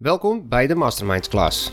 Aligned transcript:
Welkom 0.00 0.48
bij 0.48 0.66
de 0.66 0.74
Masterminds 0.74 1.28
Class. 1.28 1.72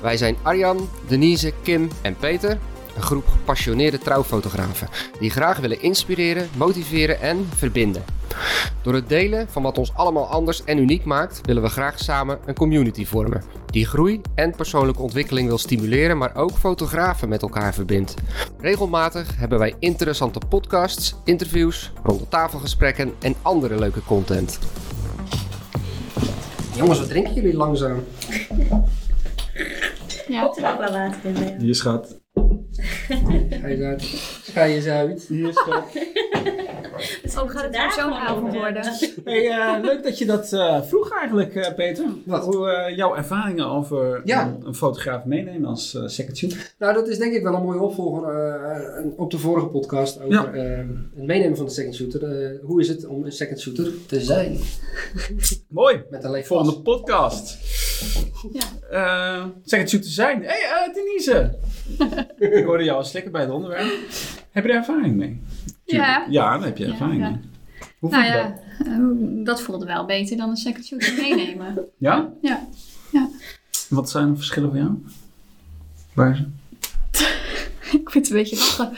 Wij 0.00 0.16
zijn 0.16 0.36
Arjan, 0.42 0.88
Denise, 1.08 1.52
Kim 1.62 1.88
en 2.02 2.16
Peter, 2.16 2.58
een 2.96 3.02
groep 3.02 3.26
gepassioneerde 3.26 3.98
trouwfotografen 3.98 4.88
die 5.20 5.30
graag 5.30 5.58
willen 5.58 5.82
inspireren, 5.82 6.48
motiveren 6.56 7.20
en 7.20 7.48
verbinden. 7.54 8.04
Door 8.82 8.94
het 8.94 9.08
delen 9.08 9.48
van 9.48 9.62
wat 9.62 9.78
ons 9.78 9.94
allemaal 9.94 10.26
anders 10.26 10.64
en 10.64 10.78
uniek 10.78 11.04
maakt, 11.04 11.40
willen 11.42 11.62
we 11.62 11.68
graag 11.68 11.98
samen 11.98 12.38
een 12.46 12.54
community 12.54 13.06
vormen 13.06 13.42
die 13.66 13.86
groei 13.86 14.20
en 14.34 14.54
persoonlijke 14.56 15.02
ontwikkeling 15.02 15.48
wil 15.48 15.58
stimuleren, 15.58 16.18
maar 16.18 16.36
ook 16.36 16.58
fotografen 16.58 17.28
met 17.28 17.42
elkaar 17.42 17.74
verbindt. 17.74 18.14
Regelmatig 18.60 19.36
hebben 19.36 19.58
wij 19.58 19.74
interessante 19.78 20.40
podcasts, 20.48 21.14
interviews, 21.24 21.92
rondetafelgesprekken 22.02 23.14
en 23.20 23.34
andere 23.42 23.78
leuke 23.78 24.02
content. 24.04 24.58
Jongens, 26.78 26.98
wat 26.98 27.08
drinken 27.08 27.34
jullie 27.34 27.56
langzaam? 27.56 28.04
Ja, 30.28 30.42
Komt 30.44 30.56
er 30.58 30.72
ook 30.72 30.78
wel 30.78 30.92
water 30.92 31.24
in? 31.24 31.60
Hier 31.60 31.74
schat. 31.74 32.20
Ga 33.60 33.68
je 33.68 33.84
uit? 33.84 34.02
Ga 34.52 34.64
je 34.64 34.74
eens 34.74 34.86
uit? 34.86 35.24
Hier 35.28 35.52
schat. 35.52 35.84
oh, 37.38 37.50
gaat 37.50 37.62
het 37.62 37.72
Daar 37.72 37.92
zo'n 37.92 38.12
avond 38.12 38.54
worden? 38.54 38.82
Hey, 39.24 39.48
eh, 39.50 39.76
leuk 39.82 40.02
dat 40.02 40.18
je 40.18 40.26
dat 40.26 40.52
eh, 40.52 40.82
vroeg 40.82 41.10
eigenlijk, 41.18 41.54
eh, 41.54 41.74
Peter. 41.74 42.04
Wat? 42.26 42.44
Hoe 42.44 42.70
eh, 42.70 42.96
jouw 42.96 43.14
ervaringen 43.16 43.66
over 43.66 44.20
Ja. 44.24 44.46
een, 44.46 44.66
een 44.66 44.74
fotograaf 44.74 45.24
meenemen 45.24 45.68
als 45.68 45.94
eh, 45.94 46.02
second 46.06 46.36
shooter. 46.38 46.72
Nou, 46.78 46.94
dat 46.94 47.08
is 47.08 47.18
denk 47.18 47.32
ik 47.34 47.42
wel 47.42 47.54
een 47.54 47.62
mooie 47.62 47.80
opvolger 47.80 48.28
eh, 48.34 49.04
op 49.16 49.30
de 49.30 49.38
vorige 49.38 49.66
podcast 49.66 50.20
over 50.20 50.32
Ja. 50.32 50.50
het 51.14 51.26
meenemen 51.26 51.56
van 51.56 51.66
de 51.66 51.72
second 51.72 51.94
shooter. 51.94 52.42
Eh, 52.42 52.58
hoe 52.62 52.80
is 52.80 52.88
het 52.88 53.06
om 53.06 53.24
een 53.24 53.32
second 53.32 53.60
shooter 53.60 53.92
te 54.06 54.20
zijn? 54.20 54.58
Mooi. 55.68 56.02
Met 56.10 56.24
een 56.24 56.44
Volgende 56.44 56.80
podcast. 56.80 57.58
Ja. 58.52 58.62
Eh, 58.90 59.44
second 59.64 59.88
shooter 59.90 60.10
zijn. 60.10 60.40
Hé, 60.42 60.46
hey, 60.48 60.86
eh, 60.88 60.94
Denise. 60.94 61.54
Ik 62.38 62.64
hoorde 62.68 62.84
jou 62.84 62.96
al 62.98 63.04
slikken 63.04 63.32
bij 63.32 63.40
het 63.40 63.50
onderwerp. 63.50 63.92
Heb 64.50 64.64
je 64.64 64.70
er 64.70 64.76
ervaring 64.76 65.16
mee? 65.16 65.40
Ja. 65.84 66.26
Ja, 66.30 66.56
daar 66.58 66.66
heb 66.66 66.76
je 66.78 66.86
Ja, 66.86 66.90
ervaring 66.92 67.20
ja. 67.22 67.30
mee. 67.30 67.40
Hoe 67.98 68.10
Nou 68.10 68.24
ja, 68.24 68.42
dat? 68.42 68.86
eh, 68.86 68.96
dat 69.44 69.62
voelde 69.62 69.86
wel 69.86 70.04
beter 70.04 70.36
dan 70.36 70.48
een 70.50 70.56
second 70.56 70.86
shooter 70.86 71.14
meenemen. 71.20 71.78
Ja? 71.98 72.28
Ja. 72.42 72.66
Wat 73.88 74.10
zijn 74.10 74.30
de 74.30 74.36
verschillen 74.36 74.68
voor 74.70 74.78
jou? 74.78 75.04
Waar 76.14 76.30
is 76.30 76.38
het? 76.38 76.48
Ik 78.00 78.10
vind 78.10 78.28
het 78.28 78.30
een 78.36 78.42
beetje 78.42 78.56
lachen. 78.56 78.92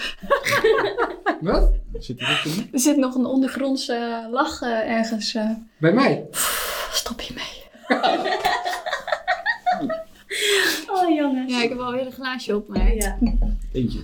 Wat? 1.40 1.70
Zit 1.98 2.20
er 2.20 2.42
in? 2.44 2.68
Er 2.72 2.78
zit 2.80 2.96
nog 2.96 3.14
een 3.14 3.24
ondergrondse 3.26 4.28
lach 4.30 4.60
eh, 4.62 4.90
ergens. 4.96 5.34
eh. 5.34 5.50
Bij 5.78 5.92
mij? 5.92 6.26
stop 6.92 7.20
je 7.20 7.34
mee. 7.34 7.58
Oh 10.92 11.14
jongens. 11.16 11.39
Ja, 11.50 11.62
ik 11.62 11.68
heb 11.68 11.78
alweer 11.78 12.06
een 12.06 12.12
glaasje 12.12 12.56
op 12.56 12.68
mij. 12.68 12.94
Ja. 12.94 13.18
Eentje. 13.72 14.00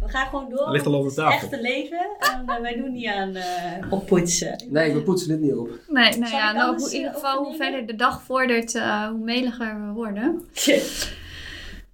We 0.00 0.08
gaan 0.08 0.26
gewoon 0.26 0.50
door. 0.50 0.70
Ligt 0.70 0.86
al 0.86 0.94
over 0.94 1.06
Het 1.06 1.14
tafel. 1.16 1.32
echte 1.48 1.60
leven. 1.60 2.06
En 2.18 2.42
eh, 2.46 2.60
wij 2.60 2.76
doen 2.76 2.92
niet 2.92 3.06
aan 3.06 3.34
eh 3.34 3.92
oppoetsen. 3.92 4.64
Nee, 4.70 4.92
we 4.94 5.00
poetsen 5.02 5.28
dit 5.28 5.40
niet 5.40 5.54
op. 5.54 5.68
Nee, 5.88 6.18
nou 6.18 6.30
Zal 6.30 6.38
ja, 6.38 6.52
nou, 6.52 6.76
in 6.84 6.92
ieder 6.96 7.08
eh, 7.08 7.14
geval 7.14 7.44
hoe 7.44 7.56
verder 7.56 7.86
de 7.86 7.96
dag 7.96 8.22
vordert, 8.22 8.74
eh, 8.74 9.06
hoe 9.08 9.18
meliger 9.24 9.86
we 9.86 9.92
worden. 9.92 10.40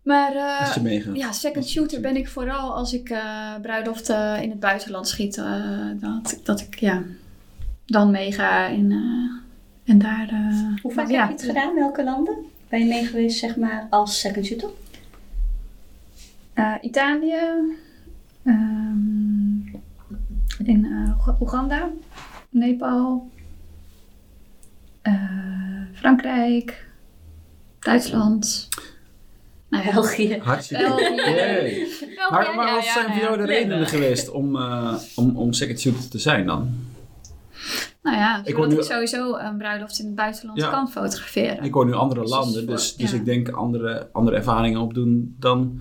Maar 0.03 0.35
eh, 0.37 0.61
Als 0.61 0.75
je 0.75 0.81
meegaat. 0.83 1.17
Ja, 1.17 1.33
second 1.33 1.69
shooter 1.69 2.01
ben 2.01 2.17
ik 2.17 2.29
vooral 2.29 2.75
als 2.75 2.93
ik 2.93 3.11
eh 3.11 3.55
bruiloften 3.63 4.43
in 4.43 4.51
het 4.51 4.61
buitenland 4.61 5.09
schiet. 5.09 5.37
eh, 5.37 5.87
dat, 5.95 6.41
dat 6.45 6.61
ik 6.61 6.75
ja, 6.81 7.03
dan 7.87 8.11
meega 8.11 8.69
en, 8.69 8.91
eh, 8.91 9.91
en 9.93 9.99
daar... 9.99 10.29
eh, 10.29 10.83
Hoe 10.83 10.93
vaak 10.93 11.11
ja, 11.11 11.19
heb 11.21 11.29
je 11.29 11.35
het 11.35 11.45
gedaan? 11.57 11.75
Welke 11.75 12.05
landen? 12.05 12.35
Ben 12.69 12.79
je 12.79 12.85
mee 12.87 13.07
geweest, 13.07 13.39
zeg 13.39 13.57
maar, 13.57 13.87
als 13.91 14.21
second 14.21 14.47
shooter? 14.47 14.69
eh, 16.53 16.75
Italië, 16.81 17.39
ehm, 18.45 19.59
in 20.65 20.85
eh, 20.85 21.19
Oega- 21.19 21.37
Oeganda, 21.41 21.91
Nepal, 22.51 23.31
eh, 25.03 25.15
Frankrijk, 25.93 26.87
Duitsland. 27.79 28.69
Nou 29.69 29.85
België. 29.93 30.39
Hartstikke. 30.43 30.85
België, 30.85 31.87
Maar, 32.31 32.55
maar 32.55 32.75
wat 32.75 32.85
ja, 32.85 32.93
zijn 32.93 33.07
voor 33.13 33.21
jou 33.23 33.37
de 33.37 33.45
redenen 33.45 33.87
geweest 33.87 34.31
om, 34.31 34.57
eh, 34.57 34.95
om, 35.17 35.37
om 35.37 35.53
second 35.53 35.81
shooter 35.81 36.09
te 36.09 36.19
zijn 36.19 36.47
dan? 36.47 36.77
Nou 38.11 38.21
ja, 38.21 38.39
Ik 38.39 38.45
zodat 38.47 38.57
hoor 38.61 38.67
ik, 38.73 38.77
nu- 38.79 38.83
sowieso 38.85 39.37
een 39.37 39.57
bruiloft 39.57 39.99
in 39.99 40.07
het 40.07 40.15
buitenland 40.15 40.61
Ja. 40.61 40.71
kan 40.71 40.91
fotograferen. 40.91 41.65
Ik 41.65 41.73
hoor 41.73 41.85
nu 41.87 41.93
andere 41.93 42.21
Dus 42.21 42.31
landen, 42.31 42.65
voor- 42.65 42.73
dus, 42.75 42.97
dus 42.97 43.11
ja. 43.11 43.17
ik 43.17 43.25
denk 43.25 43.49
andere, 43.49 44.09
andere 44.13 44.37
ervaringen 44.37 44.81
opdoen 44.81 45.37
dan 45.39 45.81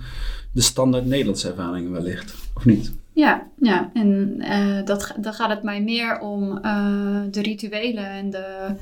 de 0.51 0.61
standaard 0.61 1.05
Nederlandse 1.05 1.47
ervaringen 1.49 1.91
wellicht. 1.91 2.35
Of 2.53 2.65
niet? 2.65 2.93
Ja, 3.13 3.47
ja. 3.59 3.89
en 3.93 4.35
eh, 4.39 4.85
dat, 4.85 5.13
dan 5.19 5.33
gaat 5.33 5.49
het 5.49 5.63
mij 5.63 5.81
meer 5.81 6.19
om 6.19 6.57
eh, 6.57 7.19
de 7.31 7.41
rituelen 7.41 8.05
en 8.09 8.29
de, 8.29 8.75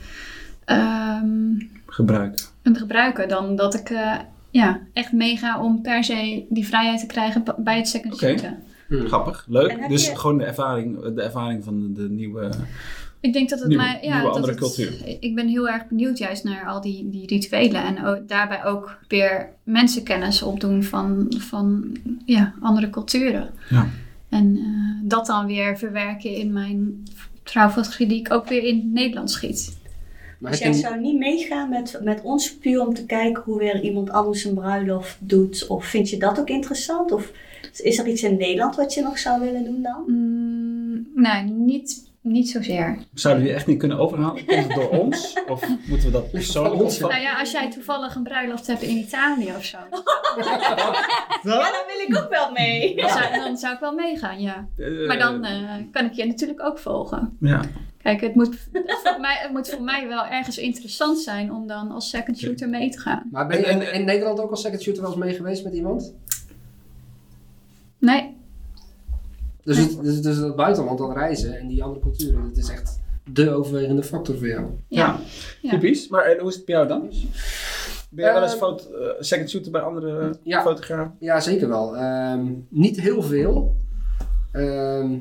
ehm, 0.66 1.27
Gebruik. 1.85 2.47
en 2.62 2.73
de 2.73 2.79
gebruiken 2.79 3.27
dan 3.27 3.56
dat 3.56 3.73
ik 3.73 3.89
eh, 3.89 4.13
ja, 4.50 4.79
echt 4.94 5.12
meega 5.12 5.62
om 5.62 5.81
per 5.81 6.03
se 6.03 6.45
die 6.50 6.66
vrijheid 6.67 7.00
te 7.00 7.06
krijgen 7.06 7.44
bij 7.57 7.77
het 7.77 7.88
second 7.88 8.17
shooten. 8.17 8.57
Hm. 8.88 9.06
Grappig, 9.06 9.45
leuk. 9.50 9.89
Dus 9.89 10.06
je- 10.06 10.16
gewoon 10.17 10.38
de 10.38 10.44
ervaring, 10.45 11.13
de 11.13 11.22
ervaring 11.22 11.63
van 11.63 11.79
de, 11.94 12.01
de 12.01 12.09
nieuwe... 12.09 12.50
Ik 13.25 13.34
denk 13.34 13.50
dat 13.50 13.59
het 13.59 13.68
Nieuwe- 13.68 13.84
mij. 13.84 14.00
Ja, 14.02 14.08
nieuwe 14.13 14.24
dat 14.25 14.34
andere 14.36 14.52
het- 14.52 14.62
cultuur. 14.62 14.94
Ik 15.19 15.36
ben 15.36 15.47
heel 15.47 15.69
erg 15.69 15.88
benieuwd 15.88 16.18
juist 16.18 16.44
naar 16.44 16.66
al 16.66 16.81
die, 16.81 17.09
die 17.09 17.28
rituelen. 17.28 17.84
En 17.84 18.06
ook, 18.06 18.28
daarbij 18.28 18.66
ook 18.66 18.97
weer 19.08 19.50
mensenkennis 19.63 20.41
opdoen 20.41 20.84
van, 20.84 21.25
van 21.38 21.96
ja, 22.25 22.53
andere 22.62 22.90
culturen. 22.90 23.50
Ja. 23.69 23.88
En 24.30 24.58
eh, 24.58 25.09
dat 25.09 25.25
dan 25.25 25.46
weer 25.46 25.78
verwerken 25.78 26.36
in 26.36 26.53
mijn 26.53 27.03
trouwfotografie 27.44 28.08
die 28.08 28.19
ik 28.19 28.34
ook 28.34 28.47
weer 28.47 28.63
in 28.63 28.75
het 28.75 28.94
Nederlands 28.94 29.34
schiet. 29.34 29.78
Maar 30.40 30.52
Dus 30.52 30.59
jij 30.59 30.74
zou 30.74 31.00
niet 31.00 31.18
meegaan 31.18 31.69
met, 31.69 32.00
met 32.03 32.22
ons 32.22 32.56
puur 32.56 32.88
om 32.88 32.94
te 32.94 33.06
kijken 33.06 33.44
hoe 33.46 33.57
weer 33.59 33.81
iemand 33.81 34.09
anders 34.09 34.44
een 34.44 34.53
bruiloft 34.53 35.18
doet? 35.19 35.68
Of 35.68 35.86
vind 35.86 36.09
je 36.09 36.18
dat 36.18 36.40
ook 36.40 36.50
interessant? 36.50 37.12
Of 37.12 37.31
is 37.84 37.97
er 38.00 38.07
iets 38.07 38.24
in 38.24 38.38
Nederland 38.38 38.75
wat 38.75 38.94
je 38.94 39.02
nog 39.02 39.19
zou 39.19 39.42
willen 39.42 39.63
doen 39.63 39.81
dan? 39.81 40.03
Mm, 40.07 41.07
nee, 41.16 41.44
niet, 41.44 42.04
niet 42.25 42.50
zozeer. 42.50 42.97
Zouden 43.13 43.44
we 43.44 43.50
die 43.50 43.58
echt 43.58 43.68
niet 43.68 43.80
kunnen 43.80 43.97
overhalen? 44.00 44.46
Komt 44.46 44.63
het 44.68 44.74
door 44.75 44.90
ons? 44.90 45.38
Of 45.47 45.68
moeten 45.88 46.06
we 46.08 46.12
dat 46.12 46.31
persoonlijk 46.31 46.74
opvatten? 46.81 47.08
Nou 47.08 47.22
ja, 47.22 47.40
als 47.40 47.52
jij 47.52 47.72
toevallig 47.72 48.16
een 48.16 48.24
bruiloft 48.24 48.68
hebt 48.68 48.81
in 48.81 48.97
Italië 48.97 49.53
of 49.58 49.63
zo, 49.66 49.78
Ja, 50.38 51.59
daar 51.59 51.86
wil 51.88 52.08
ik 52.08 52.24
ook 52.24 52.30
wel 52.30 52.52
mee. 52.52 52.96
dan, 52.96 53.09
zou, 53.09 53.34
dan 53.36 53.58
zou 53.58 53.74
ik 53.74 53.80
wel 53.80 53.94
meegaan, 53.94 54.41
ja. 54.41 54.68
Eh, 54.78 55.08
Maar 55.08 55.18
dan 55.18 55.44
eh, 55.44 55.74
kan 55.91 56.06
ik 56.06 56.13
je 56.13 56.25
natuurlijk 56.25 56.63
ook 56.63 56.80
volgen. 56.80 57.38
Ja. 57.40 57.62
Kijk, 58.02 58.22
het 58.22 58.36
moet, 58.36 58.56
voor 59.03 59.19
mij, 59.19 59.38
het 59.40 59.52
moet 59.52 59.69
voor 59.69 59.81
mij 59.84 60.07
wel 60.07 60.25
ergens 60.25 60.57
interessant 60.57 61.19
zijn 61.19 61.52
om 61.52 61.68
dan 61.68 61.92
als 61.92 62.09
second 62.09 62.38
shooter 62.40 62.69
mee 62.69 62.90
te 62.90 63.00
gaan. 63.00 63.28
maar 63.31 63.47
ben 63.47 63.59
je 63.59 63.66
in, 63.66 63.94
in 63.94 64.06
Nederland 64.06 64.40
ook 64.40 64.52
als 64.52 64.62
second 64.62 64.81
shooter 64.81 65.02
wel 65.02 65.12
eens 65.12 65.19
mee 65.24 65.34
geweest 65.34 65.63
met 65.63 65.74
iemand? 65.74 66.13
Nee, 68.00 68.34
Dus, 69.65 69.77
het, 69.77 70.03
dus, 70.03 70.21
dus 70.21 70.39
dat 70.39 70.55
buitenland, 70.55 70.97
dat 70.97 71.13
reizen 71.15 71.57
en 71.59 71.67
die 71.67 71.83
andere 71.83 72.01
culturen, 72.01 72.43
dat 72.47 72.57
is 72.57 72.69
echt 72.69 72.99
de 73.31 73.49
overwegende 73.49 74.03
factor 74.03 74.37
voor 74.37 74.47
jou. 74.47 74.65
ja. 74.87 75.19
Ja. 75.61 75.69
Typisch. 75.69 76.07
Maar 76.07 76.23
en 76.23 76.39
hoe 76.39 76.49
is 76.49 76.55
het 76.55 76.65
bij 76.65 76.75
jou 76.75 76.87
dan? 76.87 77.01
Ben 78.09 78.25
jij 78.25 78.33
wel 78.33 78.43
eens 78.43 78.51
Eh, 78.53 78.57
foto, 78.59 78.93
eh, 78.93 79.09
second 79.19 79.49
shooter 79.49 79.71
bij 79.71 79.81
andere 79.81 80.37
Ja. 80.43 80.61
fotografen? 80.61 81.15
Ja, 81.19 81.39
zeker 81.39 81.67
wel. 81.67 81.95
Ehm, 81.97 82.45
niet 82.69 82.99
heel 83.01 83.21
veel. 83.21 83.75
Ehm, 84.51 85.17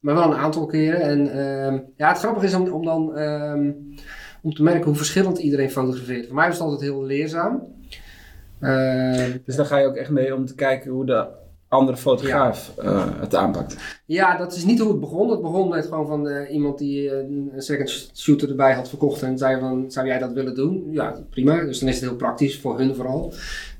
maar 0.00 0.14
wel 0.14 0.22
een 0.32 0.38
aantal 0.38 0.66
keren. 0.66 1.00
En 1.00 1.30
ehm, 1.30 1.78
ja, 1.96 2.08
het 2.08 2.18
grappige 2.18 2.46
is 2.46 2.54
om, 2.54 2.68
om 2.68 2.84
dan 2.84 3.16
ehm, 3.16 3.70
om 4.42 4.54
te 4.54 4.62
merken 4.62 4.84
hoe 4.84 4.94
verschillend 4.94 5.38
iedereen 5.38 5.70
fotografeert. 5.70 6.26
Voor 6.26 6.34
mij 6.34 6.46
was 6.46 6.54
het 6.58 6.64
altijd 6.64 6.90
heel 6.90 7.04
leerzaam. 7.04 7.62
Ehm, 8.60 9.30
Dus 9.44 9.56
dan 9.56 9.66
ga 9.66 9.78
je 9.78 9.86
ook 9.86 9.96
echt 9.96 10.10
mee 10.10 10.34
om 10.34 10.46
te 10.46 10.54
kijken 10.54 10.90
hoe 10.90 11.06
de 11.06 11.26
andere 11.68 11.96
fotograaf 11.96 12.72
eh, 12.78 13.06
het 13.20 13.34
aanpakt. 13.34 13.76
ja, 14.06 14.36
dat 14.36 14.54
is 14.54 14.64
niet 14.64 14.78
hoe 14.78 14.88
het 14.88 15.00
begon. 15.00 15.30
Het 15.30 15.42
begon 15.42 15.68
met 15.68 15.86
gewoon 15.86 16.06
van 16.06 16.28
eh, 16.28 16.54
iemand 16.54 16.78
die 16.78 17.10
eh, 17.10 17.18
een 17.18 17.52
second 17.56 18.10
shooter 18.14 18.48
erbij 18.48 18.74
had 18.74 18.88
verkocht 18.88 19.22
en 19.22 19.38
zei 19.38 19.60
van, 19.60 19.90
zou 19.90 20.06
jij 20.06 20.18
dat 20.18 20.32
willen 20.32 20.54
doen? 20.54 20.88
Ja, 20.90 21.20
prima. 21.30 21.64
Dus 21.64 21.78
dan 21.78 21.88
is 21.88 21.94
het 21.94 22.04
heel 22.04 22.16
praktisch, 22.16 22.60
voor 22.60 22.78
hun 22.78 22.94
vooral. 22.94 23.32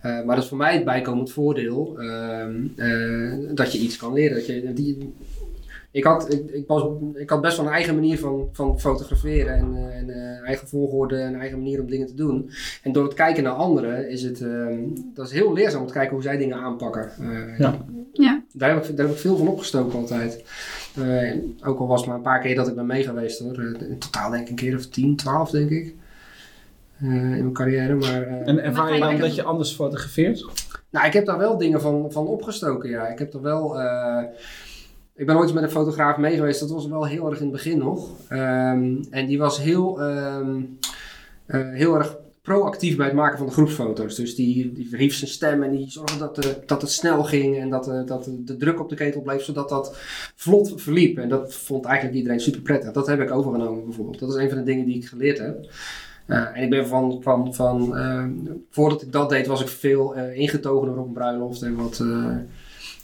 Maar 0.03 0.27
dat 0.27 0.39
is 0.39 0.49
voor 0.49 0.59
mij 0.59 0.75
het 0.75 0.85
bijkomend 0.85 1.31
voordeel, 1.31 1.99
ehm, 1.99 2.67
eh, 2.77 3.55
dat 3.55 3.73
je 3.73 3.79
iets 3.79 3.97
kan 3.97 4.13
leren. 4.13 4.37
Dat 4.37 4.47
je, 4.47 4.73
die, 4.73 5.15
ik, 5.99 6.05
had, 6.05 6.33
ik, 6.33 6.51
ik, 6.51 6.67
was, 6.67 6.83
ik 7.15 7.31
had 7.31 7.41
best 7.41 7.57
wel 7.57 7.67
een 7.67 7.73
eigen 7.73 7.95
manier 7.95 8.19
van, 8.19 8.49
van 8.53 8.81
fotograferen 8.81 9.55
en, 9.57 9.75
eh, 9.77 9.97
en 9.97 10.11
eh, 10.11 10.47
eigen 10.47 10.69
volgorde 10.69 11.17
en 11.17 11.35
een 11.35 11.41
eigen 11.41 11.59
manier 11.59 11.81
om 11.81 11.87
dingen 11.91 12.07
te 12.07 12.15
doen. 12.15 12.51
En 12.83 12.93
door 12.93 13.05
het 13.05 13.15
kijken 13.15 13.43
naar 13.43 13.53
anderen 13.53 14.11
is 14.11 14.23
het 14.23 14.41
ehm, 14.41 14.79
dat 15.15 15.27
is 15.27 15.33
heel 15.33 15.53
leerzaam 15.53 15.81
om 15.81 15.87
te 15.87 15.93
kijken 15.93 16.15
hoe 16.15 16.23
zij 16.23 16.37
dingen 16.37 16.57
aanpakken. 16.57 17.11
Eh, 17.21 17.59
Ja. 17.59 17.77
Ja. 18.13 18.43
Daar, 18.53 18.75
heb 18.75 18.85
ik, 18.85 18.97
daar 18.97 19.07
heb 19.07 19.15
ik 19.15 19.21
veel 19.21 19.37
van 19.37 19.49
opgestoken 19.49 19.99
altijd. 19.99 20.45
Eh, 20.97 21.69
ook 21.69 21.79
al 21.79 21.87
was 21.87 21.99
het 22.01 22.07
maar 22.09 22.17
een 22.17 22.23
paar 22.23 22.41
keer 22.41 22.55
dat 22.55 22.69
ik 22.69 22.75
ben 22.75 22.87
mee 22.87 23.03
geweest 23.03 23.39
hoor. 23.39 23.63
In 23.89 23.99
totaal 23.99 24.31
denk 24.31 24.43
ik 24.43 24.49
een 24.49 24.55
keer 24.55 24.77
of 24.77 24.87
10, 24.87 25.17
12 25.17 25.51
denk 25.51 25.71
ik. 25.71 25.95
eh, 27.01 27.07
in 27.11 27.21
mijn 27.31 27.53
carrière. 27.53 27.95
Maar, 27.95 28.23
eh, 28.23 28.49
En 28.49 28.63
ervaar 28.63 28.95
je 28.95 29.01
dan 29.01 29.15
je- 29.15 29.21
dat 29.21 29.35
je 29.35 29.43
anders 29.43 29.73
fotografeert? 29.75 30.45
Nou, 30.91 31.07
ik 31.07 31.13
heb 31.13 31.27
daar 31.27 31.39
wel 31.39 31.59
dingen 31.59 31.81
van, 31.81 32.13
van 32.13 32.27
opgestoken, 32.27 32.91
ja. 32.91 33.07
Ik 33.07 33.19
heb 33.19 33.35
er 33.35 33.43
wel... 33.43 33.79
eh, 35.19 35.21
ik 35.21 35.27
ben 35.27 35.37
ooit 35.37 35.55
met 35.55 35.63
een 35.63 35.71
fotograaf 35.71 36.17
mee 36.17 36.37
geweest. 36.37 36.61
Dat 36.61 36.71
was 36.71 36.87
wel 36.87 37.07
heel 37.07 37.31
erg 37.31 37.39
in 37.39 37.43
het 37.43 37.53
begin 37.53 37.79
nog. 37.79 38.09
Ehm, 38.29 38.97
en 39.11 39.27
die 39.27 39.39
was 39.39 39.61
heel, 39.61 40.03
ehm, 40.03 40.61
eh, 41.47 41.71
heel 41.71 41.95
erg 41.95 42.17
proactief 42.43 42.97
bij 42.97 43.07
het 43.07 43.15
maken 43.15 43.39
van 43.39 43.47
de 43.47 43.53
groepsfoto's. 43.53 44.15
Dus 44.15 44.35
die, 44.35 44.73
die 44.73 44.89
verhief 44.89 45.15
zijn 45.15 45.31
stem 45.31 45.63
en 45.63 45.71
die 45.71 45.91
zorgde 45.91 46.19
dat, 46.19 46.35
de, 46.35 46.57
dat 46.67 46.81
het 46.81 46.91
snel 46.91 47.25
ging. 47.25 47.59
En 47.59 47.71
dat, 47.71 47.85
de, 47.85 48.05
dat 48.05 48.31
de, 48.39 48.57
druk 48.57 48.81
op 48.81 48.89
de 48.89 48.95
ketel 48.95 49.23
bleef, 49.23 49.43
zodat 49.43 49.69
dat 49.69 49.97
vlot 50.35 50.73
verliep. 50.83 51.19
En 51.19 51.29
dat 51.29 51.55
vond 51.55 51.85
eigenlijk 51.85 52.17
iedereen 52.17 52.41
super 52.41 52.61
prettig. 52.61 52.93
Dat 52.93 53.07
heb 53.07 53.21
ik 53.21 53.31
overgenomen 53.31 53.85
bijvoorbeeld. 53.85 54.19
Dat 54.19 54.29
is 54.29 54.35
een 54.35 54.49
van 54.49 54.59
de 54.59 54.65
dingen 54.65 54.87
die 54.87 54.97
ik 54.97 55.07
geleerd 55.07 55.39
heb. 55.39 55.67
Eh, 56.27 56.57
en 56.57 56.63
ik 56.63 56.71
ben 56.71 56.87
van, 56.87 57.23
van, 57.23 57.55
van 57.55 57.97
eh, 57.97 58.25
voordat 58.71 59.03
ik 59.03 59.13
dat 59.13 59.29
deed, 59.29 59.47
was 59.47 59.61
ik 59.61 59.69
veel 59.69 60.15
eh, 60.15 60.39
ingetogener 60.39 60.99
op 60.99 61.07
een 61.07 61.13
bruiloft 61.13 61.63
en 61.63 61.77
wat, 61.77 62.01
eh, 62.01 62.37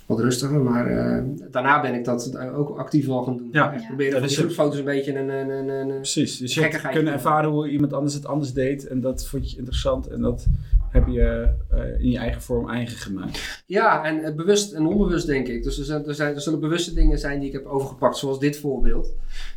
wat 0.07 0.21
rustiger. 0.21 0.61
Maar 0.61 0.87
eh, 0.87 1.23
daarna 1.51 1.81
ben 1.81 1.95
ik 1.95 2.05
dat 2.05 2.39
ook 2.55 2.79
actief 2.79 3.07
wel 3.07 3.23
gaan 3.23 3.37
doen. 3.37 3.49
Ja. 3.53 3.73
Echt 3.73 3.81
Ja. 3.83 3.87
proberen 3.87 4.13
van 4.19 4.23
dus 4.29 4.37
groepsfoto's 4.37 4.79
een 4.79 4.85
beetje 4.85 5.19
een, 5.19 5.29
een, 5.29 5.49
een, 5.51 5.69
een, 5.69 5.89
een 5.89 5.97
Precies. 5.97 6.39
Dus 6.39 6.55
je 6.55 6.61
hebt 6.61 6.73
Gekkigheid. 6.73 6.95
kunnen 6.95 7.13
ervaren 7.13 7.51
hoe 7.51 7.69
iemand 7.69 7.93
anders 7.93 8.15
het 8.15 8.27
anders 8.27 8.53
deed. 8.53 8.87
En 8.87 9.01
dat 9.01 9.27
vond 9.27 9.51
je 9.51 9.57
interessant. 9.57 10.07
En 10.07 10.21
dat 10.21 10.47
heb 10.91 11.07
je 11.09 11.49
eh, 11.71 12.01
in 12.01 12.11
je 12.11 12.19
eigen 12.19 12.43
vorm 12.43 12.71
eigen 12.71 12.97
gemaakt. 12.97 13.63
Ja, 13.67 14.05
en 14.05 14.23
eh, 14.25 14.35
bewust 14.35 14.73
en 14.73 14.87
onbewust 14.87 15.27
denk 15.27 15.49
ik. 15.49 15.63
Dus 15.63 15.79
er, 15.79 15.85
zijn, 15.85 16.07
er, 16.07 16.15
zijn, 16.15 16.35
er 16.35 16.41
zullen 16.41 16.61
bewuste 16.61 16.95
dingen 16.95 17.19
zijn 17.19 17.39
die 17.39 17.49
ik 17.49 17.55
heb 17.55 17.67
overgepakt, 17.67 18.17
zoals 18.17 18.39
dit 18.39 18.57
voorbeeld. 18.59 19.13